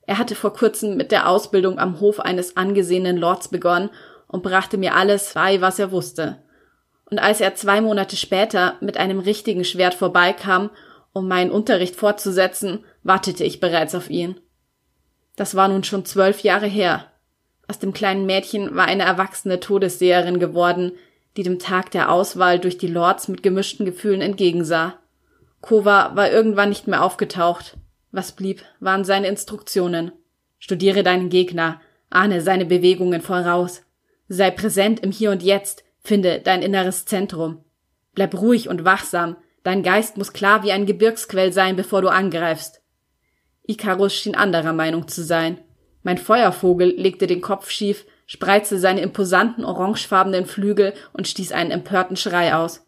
Er 0.08 0.18
hatte 0.18 0.36
vor 0.36 0.54
kurzem 0.54 0.96
mit 0.96 1.12
der 1.12 1.28
Ausbildung 1.28 1.80
am 1.80 2.00
Hof 2.00 2.20
eines 2.20 2.56
angesehenen 2.58 3.18
Lords 3.18 3.50
begonnen 3.50 3.90
und 4.28 4.42
brachte 4.42 4.78
mir 4.78 4.96
alles 4.96 5.34
bei, 5.34 5.60
was 5.60 5.80
er 5.80 5.92
wusste. 5.92 6.42
Und 7.10 7.20
als 7.20 7.42
er 7.42 7.56
zwei 7.56 7.82
Monate 7.82 8.16
später 8.16 8.76
mit 8.80 8.98
einem 8.98 9.20
richtigen 9.20 9.66
Schwert 9.66 9.94
vorbeikam, 9.94 10.70
um 11.12 11.28
meinen 11.28 11.52
Unterricht 11.52 11.98
fortzusetzen, 11.98 12.86
wartete 13.04 13.44
ich 13.44 13.60
bereits 13.60 13.96
auf 13.96 14.10
ihn. 14.10 14.40
Das 15.36 15.56
war 15.56 15.68
nun 15.68 15.84
schon 15.84 16.06
zwölf 16.06 16.40
Jahre 16.42 16.68
her. 16.68 17.11
Aus 17.72 17.80
dem 17.80 17.94
kleinen 17.94 18.26
Mädchen 18.26 18.76
war 18.76 18.84
eine 18.84 19.04
erwachsene 19.04 19.62
Todesseherin 19.62 20.42
geworden, 20.42 20.92
die 21.38 21.44
dem 21.44 21.58
Tag 21.58 21.90
der 21.92 22.12
Auswahl 22.12 22.60
durch 22.60 22.78
die 22.78 22.88
Lords 22.88 23.30
mit 23.30 23.44
gemischten 23.44 23.86
Gefühlen 23.86 24.20
entgegensah. 24.20 25.00
Kova 25.62 26.14
war 26.14 26.30
irgendwann 26.30 26.68
nicht 26.68 26.88
mehr 26.88 27.02
aufgetaucht. 27.02 27.78
Was 28.12 28.34
blieb, 28.34 28.62
waren 28.82 29.06
seine 29.06 29.30
Instruktionen. 29.30 30.12
Studiere 30.60 31.02
deinen 31.02 31.30
Gegner, 31.30 31.80
ahne 32.10 32.42
seine 32.42 32.66
Bewegungen 32.66 33.22
voraus. 33.22 33.84
Sei 34.28 34.52
präsent 34.52 35.00
im 35.00 35.14
Hier 35.14 35.32
und 35.32 35.42
Jetzt, 35.42 35.86
finde 36.02 36.42
dein 36.42 36.64
inneres 36.64 37.06
Zentrum. 37.06 37.64
Bleib 38.16 38.36
ruhig 38.36 38.68
und 38.68 38.84
wachsam, 38.84 39.38
dein 39.64 39.82
Geist 39.82 40.18
muss 40.18 40.34
klar 40.34 40.64
wie 40.64 40.74
ein 40.74 40.86
Gebirgsquell 40.86 41.54
sein, 41.54 41.78
bevor 41.78 42.02
du 42.02 42.10
angreifst. 42.10 42.82
Ikarus 43.66 44.14
schien 44.14 44.36
anderer 44.36 44.74
Meinung 44.74 45.08
zu 45.08 45.24
sein. 45.24 45.60
Mein 46.04 46.18
Feuervogel 46.18 46.90
legte 46.90 47.28
den 47.28 47.42
Kopf 47.42 47.70
schief, 47.70 48.06
spreizte 48.26 48.80
seine 48.80 49.02
imposanten 49.02 49.66
orangefarbenen 49.66 50.46
Flügel 50.46 50.94
und 51.14 51.28
stieß 51.28 51.52
einen 51.52 51.72
empörten 51.72 52.16
Schrei 52.16 52.56
aus. 52.56 52.86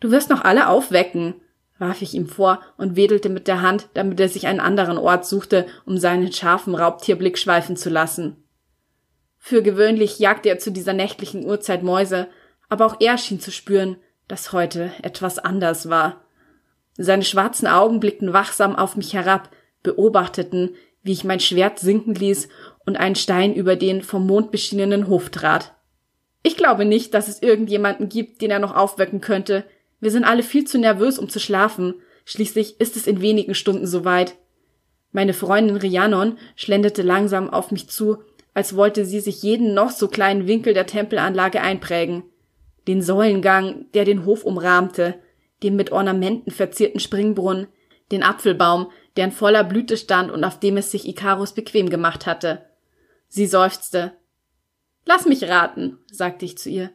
Du 0.00 0.10
wirst 0.10 0.30
noch 0.30 0.44
alle 0.44 0.68
aufwecken, 0.68 1.34
warf 1.78 2.02
ich 2.02 2.14
ihm 2.14 2.26
vor 2.26 2.60
und 2.76 2.96
wedelte 2.96 3.28
mit 3.28 3.48
der 3.48 3.62
Hand, 3.62 3.88
damit 3.94 4.20
er 4.20 4.28
sich 4.28 4.46
einen 4.46 4.60
anderen 4.60 4.98
Ort 4.98 5.26
suchte, 5.26 5.66
um 5.84 5.98
seinen 5.98 6.32
scharfen 6.32 6.74
Raubtierblick 6.74 7.38
schweifen 7.38 7.76
zu 7.76 7.90
lassen. 7.90 8.36
Für 9.38 9.62
gewöhnlich 9.62 10.18
jagte 10.18 10.48
er 10.48 10.58
zu 10.58 10.70
dieser 10.70 10.92
nächtlichen 10.92 11.44
Uhrzeit 11.44 11.82
Mäuse, 11.82 12.28
aber 12.68 12.86
auch 12.86 12.96
er 13.00 13.16
schien 13.16 13.40
zu 13.40 13.50
spüren, 13.50 13.96
dass 14.28 14.52
heute 14.52 14.90
etwas 15.02 15.38
anders 15.38 15.88
war. 15.88 16.24
Seine 16.98 17.24
schwarzen 17.24 17.68
Augen 17.68 18.00
blickten 18.00 18.32
wachsam 18.32 18.74
auf 18.74 18.96
mich 18.96 19.12
herab, 19.12 19.50
beobachteten, 19.82 20.74
wie 21.06 21.12
ich 21.12 21.24
mein 21.24 21.40
Schwert 21.40 21.78
sinken 21.78 22.14
ließ 22.14 22.48
und 22.84 22.96
einen 22.96 23.14
Stein 23.14 23.54
über 23.54 23.76
den 23.76 24.02
vom 24.02 24.26
Mond 24.26 24.50
beschienenen 24.50 25.08
Hof 25.08 25.30
trat. 25.30 25.74
Ich 26.42 26.56
glaube 26.56 26.84
nicht, 26.84 27.14
dass 27.14 27.28
es 27.28 27.42
irgendjemanden 27.42 28.08
gibt, 28.08 28.42
den 28.42 28.50
er 28.50 28.58
noch 28.58 28.74
aufwecken 28.74 29.20
könnte, 29.20 29.64
wir 30.00 30.10
sind 30.10 30.24
alle 30.24 30.42
viel 30.42 30.66
zu 30.66 30.78
nervös, 30.78 31.18
um 31.18 31.28
zu 31.28 31.40
schlafen. 31.40 31.94
Schließlich 32.24 32.80
ist 32.80 32.96
es 32.96 33.06
in 33.06 33.20
wenigen 33.20 33.54
Stunden 33.54 33.86
soweit. 33.86 34.36
Meine 35.12 35.32
Freundin 35.32 35.76
Rhiannon 35.76 36.38
schlenderte 36.54 37.02
langsam 37.02 37.48
auf 37.48 37.70
mich 37.70 37.88
zu, 37.88 38.18
als 38.52 38.76
wollte 38.76 39.04
sie 39.04 39.20
sich 39.20 39.42
jeden 39.42 39.74
noch 39.74 39.90
so 39.90 40.08
kleinen 40.08 40.46
Winkel 40.46 40.74
der 40.74 40.86
Tempelanlage 40.86 41.60
einprägen. 41.60 42.24
Den 42.86 43.02
Säulengang, 43.02 43.86
der 43.94 44.04
den 44.04 44.24
Hof 44.24 44.44
umrahmte, 44.44 45.14
den 45.62 45.76
mit 45.76 45.92
Ornamenten 45.92 46.50
verzierten 46.50 47.00
Springbrunnen, 47.00 47.68
den 48.12 48.22
Apfelbaum, 48.22 48.88
der 49.16 49.26
in 49.26 49.32
voller 49.32 49.64
Blüte 49.64 49.96
stand 49.96 50.30
und 50.30 50.44
auf 50.44 50.60
dem 50.60 50.76
es 50.76 50.90
sich 50.90 51.08
Ikarus 51.08 51.52
bequem 51.52 51.90
gemacht 51.90 52.26
hatte. 52.26 52.66
Sie 53.28 53.46
seufzte. 53.46 54.12
Lass 55.04 55.26
mich 55.26 55.44
raten, 55.44 55.98
sagte 56.10 56.44
ich 56.44 56.58
zu 56.58 56.68
ihr. 56.68 56.90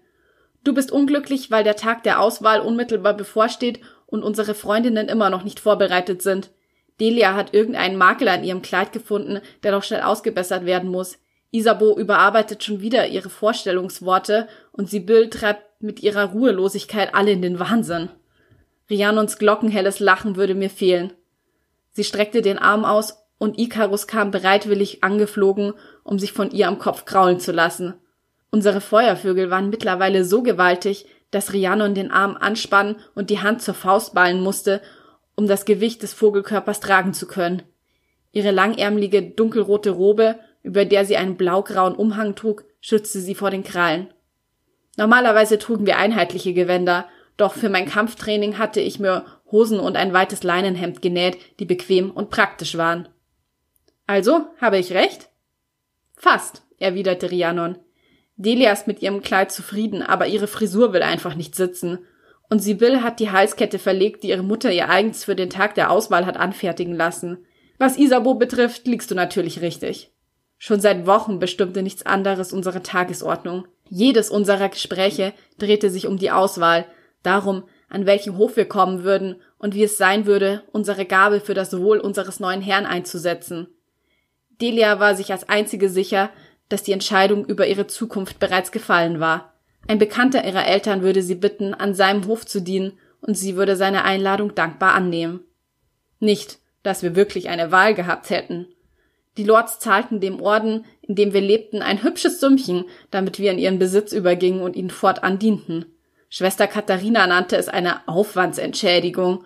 Du 0.63 0.73
bist 0.73 0.91
unglücklich, 0.91 1.49
weil 1.49 1.63
der 1.63 1.75
Tag 1.75 2.03
der 2.03 2.19
Auswahl 2.19 2.61
unmittelbar 2.61 3.15
bevorsteht 3.15 3.79
und 4.05 4.23
unsere 4.23 4.53
Freundinnen 4.53 5.07
immer 5.07 5.29
noch 5.29 5.43
nicht 5.43 5.59
vorbereitet 5.59 6.21
sind. 6.21 6.51
Delia 6.99 7.33
hat 7.33 7.53
irgendeinen 7.53 7.97
Makel 7.97 8.27
an 8.27 8.43
ihrem 8.43 8.61
Kleid 8.61 8.91
gefunden, 8.91 9.41
der 9.63 9.71
doch 9.71 9.83
schnell 9.83 10.01
ausgebessert 10.01 10.65
werden 10.65 10.89
muss. 10.89 11.17
Isabeau 11.49 11.97
überarbeitet 11.97 12.63
schon 12.63 12.81
wieder 12.81 13.07
ihre 13.07 13.29
Vorstellungsworte 13.29 14.47
und 14.71 14.89
Sibyl 14.89 15.29
treibt 15.29 15.81
mit 15.81 16.03
ihrer 16.03 16.25
Ruhelosigkeit 16.25 17.15
alle 17.15 17.31
in 17.31 17.41
den 17.41 17.59
Wahnsinn. 17.59 18.09
Rianons 18.89 19.37
glockenhelles 19.37 19.99
Lachen 19.99 20.35
würde 20.35 20.53
mir 20.53 20.69
fehlen. 20.69 21.13
Sie 21.91 22.03
streckte 22.03 22.41
den 22.41 22.57
Arm 22.57 22.85
aus 22.85 23.17
und 23.37 23.57
Ikarus 23.57 24.07
kam 24.07 24.31
bereitwillig 24.31 25.03
angeflogen, 25.03 25.73
um 26.03 26.19
sich 26.19 26.31
von 26.31 26.51
ihr 26.51 26.67
am 26.67 26.79
Kopf 26.79 27.05
kraulen 27.05 27.39
zu 27.39 27.51
lassen. 27.51 27.95
Unsere 28.51 28.81
Feuervögel 28.81 29.49
waren 29.49 29.69
mittlerweile 29.69 30.25
so 30.25 30.43
gewaltig, 30.43 31.05
dass 31.31 31.53
Rhiannon 31.53 31.95
den 31.95 32.11
Arm 32.11 32.37
anspannen 32.37 32.97
und 33.15 33.29
die 33.29 33.39
Hand 33.39 33.61
zur 33.61 33.73
Faust 33.73 34.13
ballen 34.13 34.41
musste, 34.41 34.81
um 35.35 35.47
das 35.47 35.65
Gewicht 35.65 36.03
des 36.03 36.13
Vogelkörpers 36.13 36.81
tragen 36.81 37.13
zu 37.13 37.25
können. 37.25 37.63
Ihre 38.31 38.51
langärmelige 38.51 39.23
dunkelrote 39.23 39.91
Robe, 39.91 40.37
über 40.61 40.85
der 40.85 41.05
sie 41.05 41.17
einen 41.17 41.37
blaugrauen 41.37 41.95
Umhang 41.95 42.35
trug, 42.35 42.65
schützte 42.79 43.19
sie 43.19 43.35
vor 43.35 43.49
den 43.49 43.63
Krallen. 43.63 44.13
Normalerweise 44.97 45.57
trugen 45.57 45.85
wir 45.85 45.97
einheitliche 45.97 46.53
Gewänder, 46.53 47.07
doch 47.37 47.53
für 47.53 47.69
mein 47.69 47.87
Kampftraining 47.87 48.57
hatte 48.57 48.81
ich 48.81 48.99
mir 48.99 49.25
Hosen 49.51 49.79
und 49.79 49.95
ein 49.95 50.13
weites 50.13 50.43
Leinenhemd 50.43 51.01
genäht, 51.01 51.37
die 51.59 51.65
bequem 51.65 52.11
und 52.11 52.29
praktisch 52.29 52.77
waren. 52.77 53.09
Also, 54.07 54.45
habe 54.59 54.77
ich 54.77 54.93
recht? 54.93 55.29
Fast, 56.15 56.63
erwiderte 56.77 57.31
Rhiannon. 57.31 57.77
Delia 58.35 58.71
ist 58.71 58.87
mit 58.87 59.01
ihrem 59.01 59.21
Kleid 59.21 59.51
zufrieden, 59.51 60.01
aber 60.01 60.27
ihre 60.27 60.47
Frisur 60.47 60.93
will 60.93 61.03
einfach 61.03 61.35
nicht 61.35 61.55
sitzen. 61.55 61.99
Und 62.49 62.59
Sibyl 62.59 63.03
hat 63.03 63.19
die 63.19 63.31
Halskette 63.31 63.79
verlegt, 63.79 64.23
die 64.23 64.29
ihre 64.29 64.43
Mutter 64.43 64.71
ihr 64.71 64.89
eigens 64.89 65.23
für 65.23 65.35
den 65.35 65.49
Tag 65.49 65.75
der 65.75 65.91
Auswahl 65.91 66.25
hat 66.25 66.37
anfertigen 66.37 66.95
lassen. 66.95 67.45
Was 67.77 67.97
Isabeau 67.97 68.33
betrifft, 68.35 68.85
liegst 68.87 69.09
du 69.11 69.15
natürlich 69.15 69.61
richtig. 69.61 70.11
Schon 70.57 70.79
seit 70.79 71.07
Wochen 71.07 71.39
bestimmte 71.39 71.81
nichts 71.81 72.05
anderes 72.05 72.53
unsere 72.53 72.83
Tagesordnung. 72.83 73.67
Jedes 73.89 74.29
unserer 74.29 74.69
Gespräche 74.69 75.33
drehte 75.57 75.89
sich 75.89 76.07
um 76.07 76.17
die 76.17 76.29
Auswahl, 76.29 76.85
darum, 77.23 77.63
an 77.91 78.05
welchen 78.05 78.37
Hof 78.37 78.55
wir 78.55 78.65
kommen 78.65 79.03
würden 79.03 79.35
und 79.57 79.75
wie 79.75 79.83
es 79.83 79.97
sein 79.97 80.25
würde, 80.25 80.63
unsere 80.71 81.05
Gabe 81.05 81.41
für 81.41 81.53
das 81.53 81.77
Wohl 81.77 81.99
unseres 81.99 82.39
neuen 82.39 82.61
Herrn 82.61 82.85
einzusetzen. 82.85 83.67
Delia 84.61 84.99
war 84.99 85.15
sich 85.15 85.31
als 85.31 85.49
einzige 85.49 85.89
sicher, 85.89 86.29
dass 86.69 86.83
die 86.83 86.93
Entscheidung 86.93 87.45
über 87.45 87.67
ihre 87.67 87.87
Zukunft 87.87 88.39
bereits 88.39 88.71
gefallen 88.71 89.19
war. 89.19 89.53
Ein 89.87 89.99
Bekannter 89.99 90.45
ihrer 90.45 90.65
Eltern 90.65 91.01
würde 91.01 91.21
sie 91.21 91.35
bitten, 91.35 91.73
an 91.73 91.93
seinem 91.93 92.25
Hof 92.27 92.45
zu 92.45 92.61
dienen, 92.61 92.93
und 93.19 93.37
sie 93.37 93.55
würde 93.55 93.75
seine 93.75 94.03
Einladung 94.03 94.55
dankbar 94.55 94.93
annehmen. 94.93 95.41
Nicht, 96.19 96.59
dass 96.81 97.03
wir 97.03 97.15
wirklich 97.15 97.49
eine 97.49 97.71
Wahl 97.71 97.93
gehabt 97.93 98.29
hätten. 98.29 98.67
Die 99.37 99.43
Lords 99.43 99.79
zahlten 99.79 100.19
dem 100.19 100.41
Orden, 100.41 100.85
in 101.01 101.15
dem 101.15 101.33
wir 101.33 101.41
lebten, 101.41 101.81
ein 101.81 102.03
hübsches 102.03 102.39
Sümmchen, 102.39 102.85
damit 103.11 103.37
wir 103.37 103.51
in 103.51 103.59
ihren 103.59 103.79
Besitz 103.79 104.11
übergingen 104.11 104.61
und 104.61 104.75
ihnen 104.75 104.89
fortan 104.89 105.39
dienten. 105.39 105.85
Schwester 106.33 106.65
Katharina 106.65 107.27
nannte 107.27 107.57
es 107.57 107.67
eine 107.67 108.07
Aufwandsentschädigung. 108.07 109.43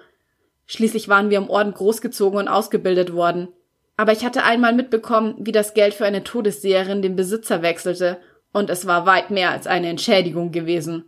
Schließlich 0.67 1.09
waren 1.09 1.31
wir 1.31 1.39
im 1.39 1.49
Orden 1.49 1.73
großgezogen 1.73 2.37
und 2.37 2.47
ausgebildet 2.47 3.11
worden. 3.11 3.47
Aber 3.97 4.11
ich 4.11 4.23
hatte 4.23 4.43
einmal 4.43 4.71
mitbekommen, 4.71 5.33
wie 5.39 5.51
das 5.51 5.73
Geld 5.73 5.95
für 5.95 6.05
eine 6.05 6.23
Todesseherin 6.23 7.01
den 7.01 7.15
Besitzer 7.15 7.63
wechselte, 7.63 8.19
und 8.53 8.69
es 8.69 8.85
war 8.85 9.07
weit 9.07 9.31
mehr 9.31 9.49
als 9.49 9.65
eine 9.65 9.89
Entschädigung 9.89 10.51
gewesen. 10.51 11.05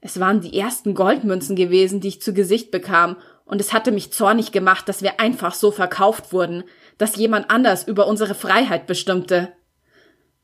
Es 0.00 0.18
waren 0.18 0.40
die 0.40 0.58
ersten 0.58 0.94
Goldmünzen 0.94 1.54
gewesen, 1.54 2.00
die 2.00 2.08
ich 2.08 2.20
zu 2.20 2.34
Gesicht 2.34 2.72
bekam, 2.72 3.16
und 3.44 3.60
es 3.60 3.72
hatte 3.72 3.92
mich 3.92 4.12
zornig 4.12 4.50
gemacht, 4.50 4.88
dass 4.88 5.00
wir 5.00 5.20
einfach 5.20 5.54
so 5.54 5.70
verkauft 5.70 6.32
wurden, 6.32 6.64
dass 6.98 7.14
jemand 7.14 7.50
anders 7.50 7.86
über 7.86 8.08
unsere 8.08 8.34
Freiheit 8.34 8.88
bestimmte. 8.88 9.52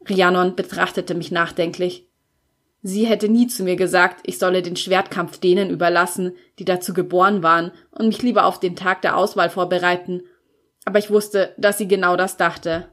Rhiannon 0.09 0.54
betrachtete 0.54 1.16
mich 1.16 1.33
nachdenklich. 1.33 2.10
Sie 2.82 3.06
hätte 3.06 3.28
nie 3.28 3.46
zu 3.46 3.62
mir 3.62 3.76
gesagt, 3.76 4.20
ich 4.24 4.38
solle 4.38 4.62
den 4.62 4.76
Schwertkampf 4.76 5.38
denen 5.38 5.70
überlassen, 5.70 6.32
die 6.58 6.64
dazu 6.64 6.94
geboren 6.94 7.42
waren, 7.42 7.72
und 7.90 8.06
mich 8.06 8.22
lieber 8.22 8.46
auf 8.46 8.58
den 8.58 8.76
Tag 8.76 9.02
der 9.02 9.16
Auswahl 9.16 9.50
vorbereiten 9.50 10.22
aber 10.84 10.98
ich 10.98 11.10
wusste, 11.10 11.54
dass 11.56 11.78
sie 11.78 11.88
genau 11.88 12.16
das 12.16 12.36
dachte. 12.36 12.88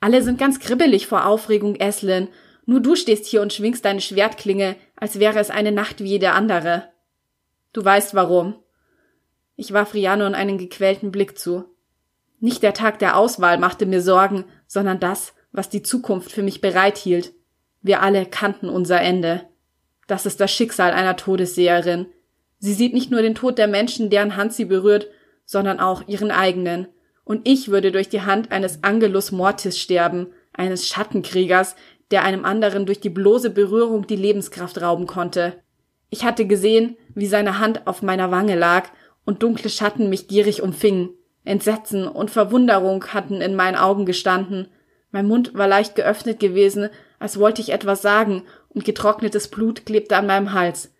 Alle 0.00 0.22
sind 0.22 0.38
ganz 0.38 0.60
kribbelig 0.60 1.06
vor 1.06 1.26
Aufregung, 1.26 1.76
Eslin. 1.76 2.28
Nur 2.66 2.80
du 2.80 2.96
stehst 2.96 3.26
hier 3.26 3.42
und 3.42 3.52
schwingst 3.52 3.84
deine 3.84 4.00
Schwertklinge, 4.00 4.76
als 4.96 5.18
wäre 5.18 5.38
es 5.38 5.50
eine 5.50 5.72
Nacht 5.72 6.00
wie 6.00 6.08
jede 6.08 6.32
andere. 6.32 6.84
Du 7.72 7.84
weißt 7.84 8.14
warum. 8.14 8.54
Ich 9.56 9.72
warf 9.72 9.94
Rhiannon 9.94 10.34
einen 10.34 10.58
gequälten 10.58 11.10
Blick 11.10 11.38
zu. 11.38 11.64
Nicht 12.40 12.62
der 12.62 12.74
Tag 12.74 12.98
der 12.98 13.16
Auswahl 13.16 13.58
machte 13.58 13.86
mir 13.86 14.02
Sorgen, 14.02 14.44
sondern 14.66 15.00
das, 15.00 15.34
was 15.52 15.68
die 15.68 15.82
Zukunft 15.82 16.30
für 16.30 16.42
mich 16.42 16.60
bereithielt. 16.60 17.32
Wir 17.84 18.02
alle 18.02 18.24
kannten 18.24 18.70
unser 18.70 18.98
Ende. 19.02 19.42
Das 20.06 20.24
ist 20.24 20.40
das 20.40 20.50
Schicksal 20.50 20.92
einer 20.92 21.16
Todesseherin. 21.16 22.06
Sie 22.58 22.72
sieht 22.72 22.94
nicht 22.94 23.10
nur 23.10 23.20
den 23.20 23.34
Tod 23.34 23.58
der 23.58 23.68
Menschen, 23.68 24.08
deren 24.08 24.36
Hand 24.36 24.54
sie 24.54 24.64
berührt, 24.64 25.06
sondern 25.44 25.80
auch 25.80 26.08
ihren 26.08 26.30
eigenen. 26.30 26.88
Und 27.24 27.46
ich 27.46 27.68
würde 27.68 27.92
durch 27.92 28.08
die 28.08 28.22
Hand 28.22 28.52
eines 28.52 28.82
Angelus 28.82 29.32
Mortis 29.32 29.78
sterben, 29.78 30.28
eines 30.54 30.88
Schattenkriegers, 30.88 31.76
der 32.10 32.24
einem 32.24 32.46
anderen 32.46 32.86
durch 32.86 33.00
die 33.00 33.10
bloße 33.10 33.50
Berührung 33.50 34.06
die 34.06 34.16
Lebenskraft 34.16 34.80
rauben 34.80 35.06
konnte. 35.06 35.52
Ich 36.08 36.24
hatte 36.24 36.46
gesehen, 36.46 36.96
wie 37.14 37.26
seine 37.26 37.58
Hand 37.58 37.86
auf 37.86 38.00
meiner 38.00 38.30
Wange 38.30 38.56
lag 38.56 38.88
und 39.26 39.42
dunkle 39.42 39.68
Schatten 39.68 40.08
mich 40.08 40.26
gierig 40.26 40.62
umfingen. 40.62 41.10
Entsetzen 41.44 42.08
und 42.08 42.30
Verwunderung 42.30 43.04
hatten 43.08 43.42
in 43.42 43.54
meinen 43.54 43.76
Augen 43.76 44.06
gestanden. 44.06 44.68
Mein 45.10 45.28
Mund 45.28 45.52
war 45.52 45.68
leicht 45.68 45.96
geöffnet 45.96 46.40
gewesen, 46.40 46.88
als 47.18 47.38
wollte 47.38 47.62
ich 47.62 47.70
etwas 47.70 48.02
sagen, 48.02 48.44
und 48.68 48.84
getrocknetes 48.84 49.48
Blut 49.48 49.86
klebte 49.86 50.16
an 50.16 50.26
meinem 50.26 50.52
Hals. 50.52 50.92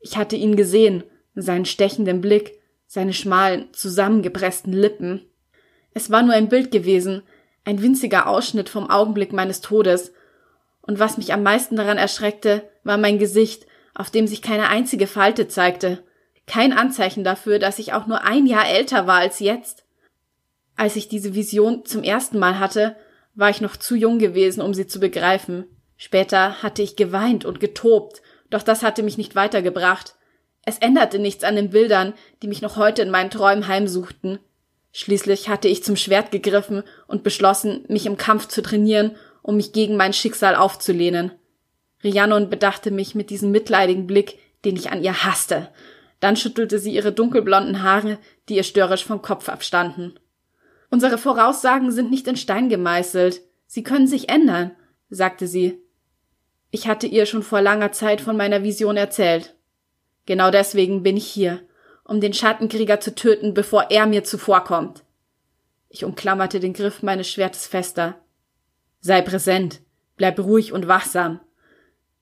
Ich 0.00 0.16
hatte 0.16 0.36
ihn 0.36 0.56
gesehen, 0.56 1.04
seinen 1.34 1.64
stechenden 1.64 2.20
Blick, 2.20 2.58
seine 2.86 3.12
schmalen, 3.12 3.68
zusammengepressten 3.72 4.72
Lippen. 4.72 5.26
Es 5.94 6.10
war 6.10 6.22
nur 6.22 6.34
ein 6.34 6.48
Bild 6.48 6.70
gewesen, 6.70 7.22
ein 7.64 7.80
winziger 7.80 8.26
Ausschnitt 8.26 8.68
vom 8.68 8.90
Augenblick 8.90 9.32
meines 9.32 9.60
Todes, 9.60 10.12
und 10.82 10.98
was 10.98 11.16
mich 11.16 11.32
am 11.32 11.42
meisten 11.42 11.76
daran 11.76 11.96
erschreckte, 11.96 12.68
war 12.82 12.98
mein 12.98 13.18
Gesicht, 13.18 13.66
auf 13.94 14.10
dem 14.10 14.26
sich 14.26 14.42
keine 14.42 14.68
einzige 14.68 15.06
Falte 15.06 15.46
zeigte, 15.46 16.02
kein 16.46 16.72
Anzeichen 16.72 17.24
dafür, 17.24 17.58
dass 17.58 17.78
ich 17.78 17.92
auch 17.92 18.06
nur 18.06 18.24
ein 18.24 18.46
Jahr 18.46 18.68
älter 18.68 19.06
war 19.06 19.18
als 19.18 19.38
jetzt. 19.38 19.84
Als 20.76 20.96
ich 20.96 21.08
diese 21.08 21.34
Vision 21.34 21.84
zum 21.84 22.02
ersten 22.02 22.38
Mal 22.38 22.58
hatte, 22.58 22.96
war 23.34 23.50
ich 23.50 23.60
noch 23.60 23.76
zu 23.76 23.94
jung 23.94 24.18
gewesen, 24.18 24.60
um 24.60 24.74
sie 24.74 24.86
zu 24.86 25.00
begreifen. 25.00 25.64
Später 25.96 26.62
hatte 26.62 26.82
ich 26.82 26.96
geweint 26.96 27.44
und 27.44 27.60
getobt, 27.60 28.22
doch 28.50 28.62
das 28.62 28.82
hatte 28.82 29.02
mich 29.02 29.18
nicht 29.18 29.34
weitergebracht. 29.34 30.14
Es 30.64 30.78
änderte 30.78 31.18
nichts 31.18 31.44
an 31.44 31.56
den 31.56 31.70
Bildern, 31.70 32.14
die 32.42 32.48
mich 32.48 32.62
noch 32.62 32.76
heute 32.76 33.02
in 33.02 33.10
meinen 33.10 33.30
Träumen 33.30 33.66
heimsuchten. 33.66 34.38
Schließlich 34.92 35.48
hatte 35.48 35.68
ich 35.68 35.82
zum 35.82 35.96
Schwert 35.96 36.30
gegriffen 36.30 36.82
und 37.06 37.22
beschlossen, 37.22 37.84
mich 37.88 38.06
im 38.06 38.16
Kampf 38.16 38.48
zu 38.48 38.62
trainieren, 38.62 39.16
um 39.40 39.56
mich 39.56 39.72
gegen 39.72 39.96
mein 39.96 40.12
Schicksal 40.12 40.54
aufzulehnen. 40.54 41.32
Rhiannon 42.04 42.50
bedachte 42.50 42.90
mich 42.90 43.14
mit 43.14 43.30
diesem 43.30 43.50
mitleidigen 43.50 44.06
Blick, 44.06 44.38
den 44.64 44.76
ich 44.76 44.90
an 44.90 45.02
ihr 45.02 45.24
hasste. 45.24 45.68
Dann 46.20 46.36
schüttelte 46.36 46.78
sie 46.78 46.94
ihre 46.94 47.12
dunkelblonden 47.12 47.82
Haare, 47.82 48.18
die 48.48 48.56
ihr 48.56 48.62
störrisch 48.62 49.04
vom 49.04 49.22
Kopf 49.22 49.48
abstanden. 49.48 50.18
Unsere 50.92 51.16
Voraussagen 51.16 51.90
sind 51.90 52.10
nicht 52.10 52.28
in 52.28 52.36
Stein 52.36 52.68
gemeißelt. 52.68 53.40
Sie 53.66 53.82
können 53.82 54.06
sich 54.06 54.28
ändern, 54.28 54.72
sagte 55.08 55.46
sie. 55.46 55.80
Ich 56.70 56.86
hatte 56.86 57.06
ihr 57.06 57.24
schon 57.24 57.42
vor 57.42 57.62
langer 57.62 57.92
Zeit 57.92 58.20
von 58.20 58.36
meiner 58.36 58.62
Vision 58.62 58.98
erzählt. 58.98 59.56
Genau 60.26 60.50
deswegen 60.50 61.02
bin 61.02 61.16
ich 61.16 61.26
hier, 61.26 61.60
um 62.04 62.20
den 62.20 62.34
Schattenkrieger 62.34 63.00
zu 63.00 63.14
töten, 63.14 63.54
bevor 63.54 63.90
er 63.90 64.04
mir 64.04 64.22
zuvorkommt. 64.22 65.02
Ich 65.88 66.04
umklammerte 66.04 66.60
den 66.60 66.74
Griff 66.74 67.02
meines 67.02 67.26
Schwertes 67.30 67.66
fester. 67.66 68.20
Sei 69.00 69.22
präsent, 69.22 69.80
bleib 70.18 70.38
ruhig 70.38 70.74
und 70.74 70.88
wachsam. 70.88 71.40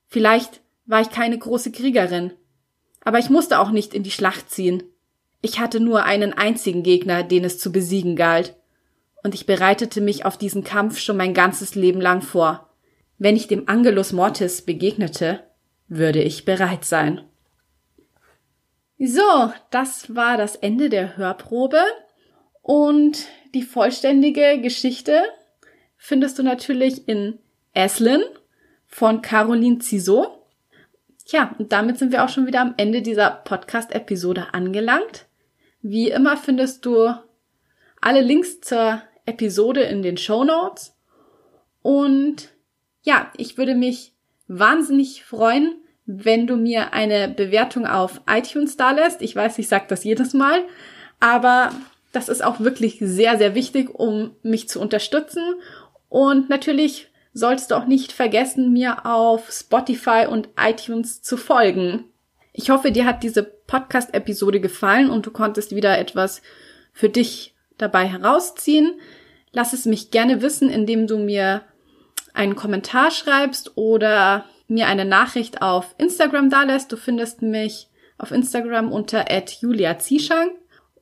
Vielleicht 0.07 0.61
war 0.85 1.01
ich 1.01 1.09
keine 1.09 1.37
große 1.37 1.73
Kriegerin, 1.73 2.31
aber 3.03 3.19
ich 3.19 3.29
musste 3.29 3.59
auch 3.59 3.71
nicht 3.71 3.93
in 3.93 4.03
die 4.03 4.11
Schlacht 4.11 4.49
ziehen. 4.49 4.81
Ich 5.41 5.59
hatte 5.59 5.81
nur 5.81 6.03
einen 6.03 6.31
einzigen 6.31 6.83
Gegner, 6.83 7.23
den 7.23 7.43
es 7.43 7.59
zu 7.59 7.73
besiegen 7.73 8.15
galt, 8.15 8.55
und 9.23 9.33
ich 9.33 9.45
bereitete 9.45 10.01
mich 10.01 10.25
auf 10.25 10.37
diesen 10.37 10.63
Kampf 10.63 10.99
schon 10.99 11.17
mein 11.17 11.33
ganzes 11.33 11.75
Leben 11.75 12.01
lang 12.01 12.21
vor. 12.21 12.69
Wenn 13.17 13.35
ich 13.35 13.47
dem 13.47 13.67
Angelus 13.69 14.13
Mortis 14.13 14.63
begegnete, 14.63 15.43
würde 15.87 16.21
ich 16.21 16.45
bereit 16.45 16.85
sein. 16.85 17.21
So, 18.97 19.51
das 19.71 20.15
war 20.15 20.37
das 20.37 20.55
Ende 20.55 20.89
der 20.89 21.17
Hörprobe 21.17 21.81
und 22.61 23.25
die 23.53 23.63
vollständige 23.63 24.59
Geschichte 24.61 25.23
findest 25.97 26.39
du 26.39 26.43
natürlich 26.43 27.07
in 27.07 27.39
Eslin 27.73 28.21
von 28.87 29.21
Caroline 29.21 29.79
Cizot. 29.81 30.29
Tja, 31.25 31.55
und 31.57 31.71
damit 31.71 31.97
sind 31.97 32.11
wir 32.11 32.23
auch 32.23 32.29
schon 32.29 32.47
wieder 32.47 32.61
am 32.61 32.73
Ende 32.77 33.01
dieser 33.01 33.29
Podcast-Episode 33.29 34.53
angelangt. 34.53 35.25
Wie 35.81 36.09
immer 36.09 36.37
findest 36.37 36.85
du 36.85 37.13
alle 38.01 38.21
Links 38.21 38.61
zur 38.61 39.01
Episode 39.31 39.81
in 39.81 40.01
den 40.01 40.17
Show 40.17 40.43
Notes. 40.43 40.95
Und 41.81 42.49
ja, 43.03 43.31
ich 43.37 43.57
würde 43.57 43.75
mich 43.75 44.13
wahnsinnig 44.47 45.23
freuen, 45.23 45.75
wenn 46.05 46.47
du 46.47 46.57
mir 46.57 46.93
eine 46.93 47.29
Bewertung 47.29 47.87
auf 47.87 48.21
iTunes 48.27 48.75
da 48.75 48.91
lässt. 48.91 49.21
Ich 49.21 49.35
weiß, 49.35 49.57
ich 49.59 49.67
sage 49.67 49.85
das 49.87 50.03
jedes 50.03 50.33
Mal, 50.33 50.63
aber 51.19 51.71
das 52.11 52.27
ist 52.27 52.43
auch 52.43 52.59
wirklich 52.59 52.97
sehr, 52.99 53.37
sehr 53.37 53.55
wichtig, 53.55 53.89
um 53.89 54.35
mich 54.43 54.67
zu 54.67 54.81
unterstützen. 54.81 55.43
Und 56.09 56.49
natürlich 56.49 57.07
solltest 57.33 57.71
du 57.71 57.75
auch 57.75 57.85
nicht 57.85 58.11
vergessen, 58.11 58.73
mir 58.73 59.05
auf 59.05 59.49
Spotify 59.51 60.25
und 60.29 60.49
iTunes 60.59 61.21
zu 61.21 61.37
folgen. 61.37 62.05
Ich 62.51 62.69
hoffe, 62.69 62.91
dir 62.91 63.05
hat 63.05 63.23
diese 63.23 63.43
Podcast-Episode 63.43 64.59
gefallen 64.59 65.09
und 65.09 65.25
du 65.25 65.31
konntest 65.31 65.73
wieder 65.73 65.97
etwas 65.97 66.41
für 66.91 67.07
dich 67.07 67.55
dabei 67.77 68.05
herausziehen. 68.07 68.99
Lass 69.51 69.73
es 69.73 69.85
mich 69.85 70.11
gerne 70.11 70.41
wissen, 70.41 70.69
indem 70.69 71.07
du 71.07 71.17
mir 71.17 71.61
einen 72.33 72.55
Kommentar 72.55 73.11
schreibst 73.11 73.77
oder 73.77 74.45
mir 74.67 74.87
eine 74.87 75.05
Nachricht 75.05 75.61
auf 75.61 75.95
Instagram 75.97 76.49
dalässt. 76.49 76.91
Du 76.91 76.97
findest 76.97 77.41
mich 77.41 77.89
auf 78.17 78.31
Instagram 78.31 78.91
unter 78.91 79.25
@julia_zieschang 79.29 80.51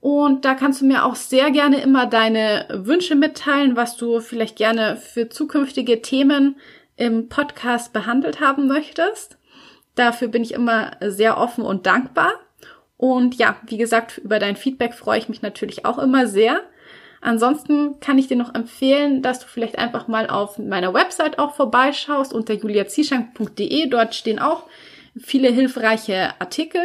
und 0.01 0.45
da 0.45 0.55
kannst 0.55 0.81
du 0.81 0.85
mir 0.85 1.05
auch 1.05 1.15
sehr 1.15 1.51
gerne 1.51 1.81
immer 1.81 2.05
deine 2.05 2.65
Wünsche 2.69 3.15
mitteilen, 3.15 3.75
was 3.75 3.97
du 3.97 4.21
vielleicht 4.21 4.55
gerne 4.55 4.95
für 4.95 5.29
zukünftige 5.29 6.01
Themen 6.01 6.55
im 6.95 7.29
Podcast 7.29 7.93
behandelt 7.93 8.39
haben 8.39 8.67
möchtest. 8.67 9.37
Dafür 9.95 10.29
bin 10.29 10.43
ich 10.43 10.53
immer 10.53 10.91
sehr 11.01 11.37
offen 11.37 11.63
und 11.63 11.85
dankbar. 11.85 12.31
Und 12.95 13.35
ja, 13.35 13.57
wie 13.65 13.77
gesagt, 13.77 14.17
über 14.17 14.39
dein 14.39 14.55
Feedback 14.55 14.93
freue 14.93 15.19
ich 15.19 15.29
mich 15.29 15.41
natürlich 15.41 15.85
auch 15.85 15.99
immer 15.99 16.27
sehr. 16.27 16.61
Ansonsten 17.21 17.99
kann 17.99 18.17
ich 18.17 18.27
dir 18.27 18.37
noch 18.37 18.55
empfehlen, 18.55 19.21
dass 19.21 19.39
du 19.39 19.47
vielleicht 19.47 19.77
einfach 19.77 20.07
mal 20.07 20.29
auf 20.29 20.57
meiner 20.57 20.93
Website 20.93 21.37
auch 21.37 21.53
vorbeischaust 21.55 22.33
unter 22.33 22.53
juliazieschank.de. 22.53 23.87
Dort 23.87 24.15
stehen 24.15 24.39
auch 24.39 24.63
viele 25.17 25.49
hilfreiche 25.49 26.39
Artikel, 26.39 26.81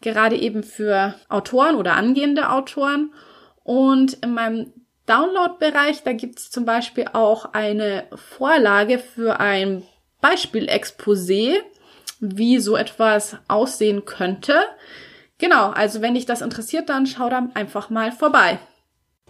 gerade 0.00 0.36
eben 0.36 0.62
für 0.62 1.14
Autoren 1.28 1.76
oder 1.76 1.94
angehende 1.94 2.50
Autoren. 2.50 3.12
Und 3.64 4.14
in 4.22 4.34
meinem 4.34 4.72
Download-Bereich, 5.06 6.02
da 6.02 6.12
gibt 6.12 6.38
es 6.38 6.50
zum 6.50 6.64
Beispiel 6.64 7.06
auch 7.12 7.52
eine 7.52 8.04
Vorlage 8.14 8.98
für 8.98 9.40
ein 9.40 9.82
Beispielexposé, 10.22 11.56
wie 12.20 12.58
so 12.58 12.76
etwas 12.76 13.36
aussehen 13.48 14.04
könnte. 14.04 14.54
Genau, 15.38 15.70
also 15.70 16.00
wenn 16.00 16.14
dich 16.14 16.26
das 16.26 16.42
interessiert, 16.42 16.88
dann 16.88 17.06
schau 17.06 17.28
da 17.28 17.48
einfach 17.54 17.90
mal 17.90 18.12
vorbei. 18.12 18.58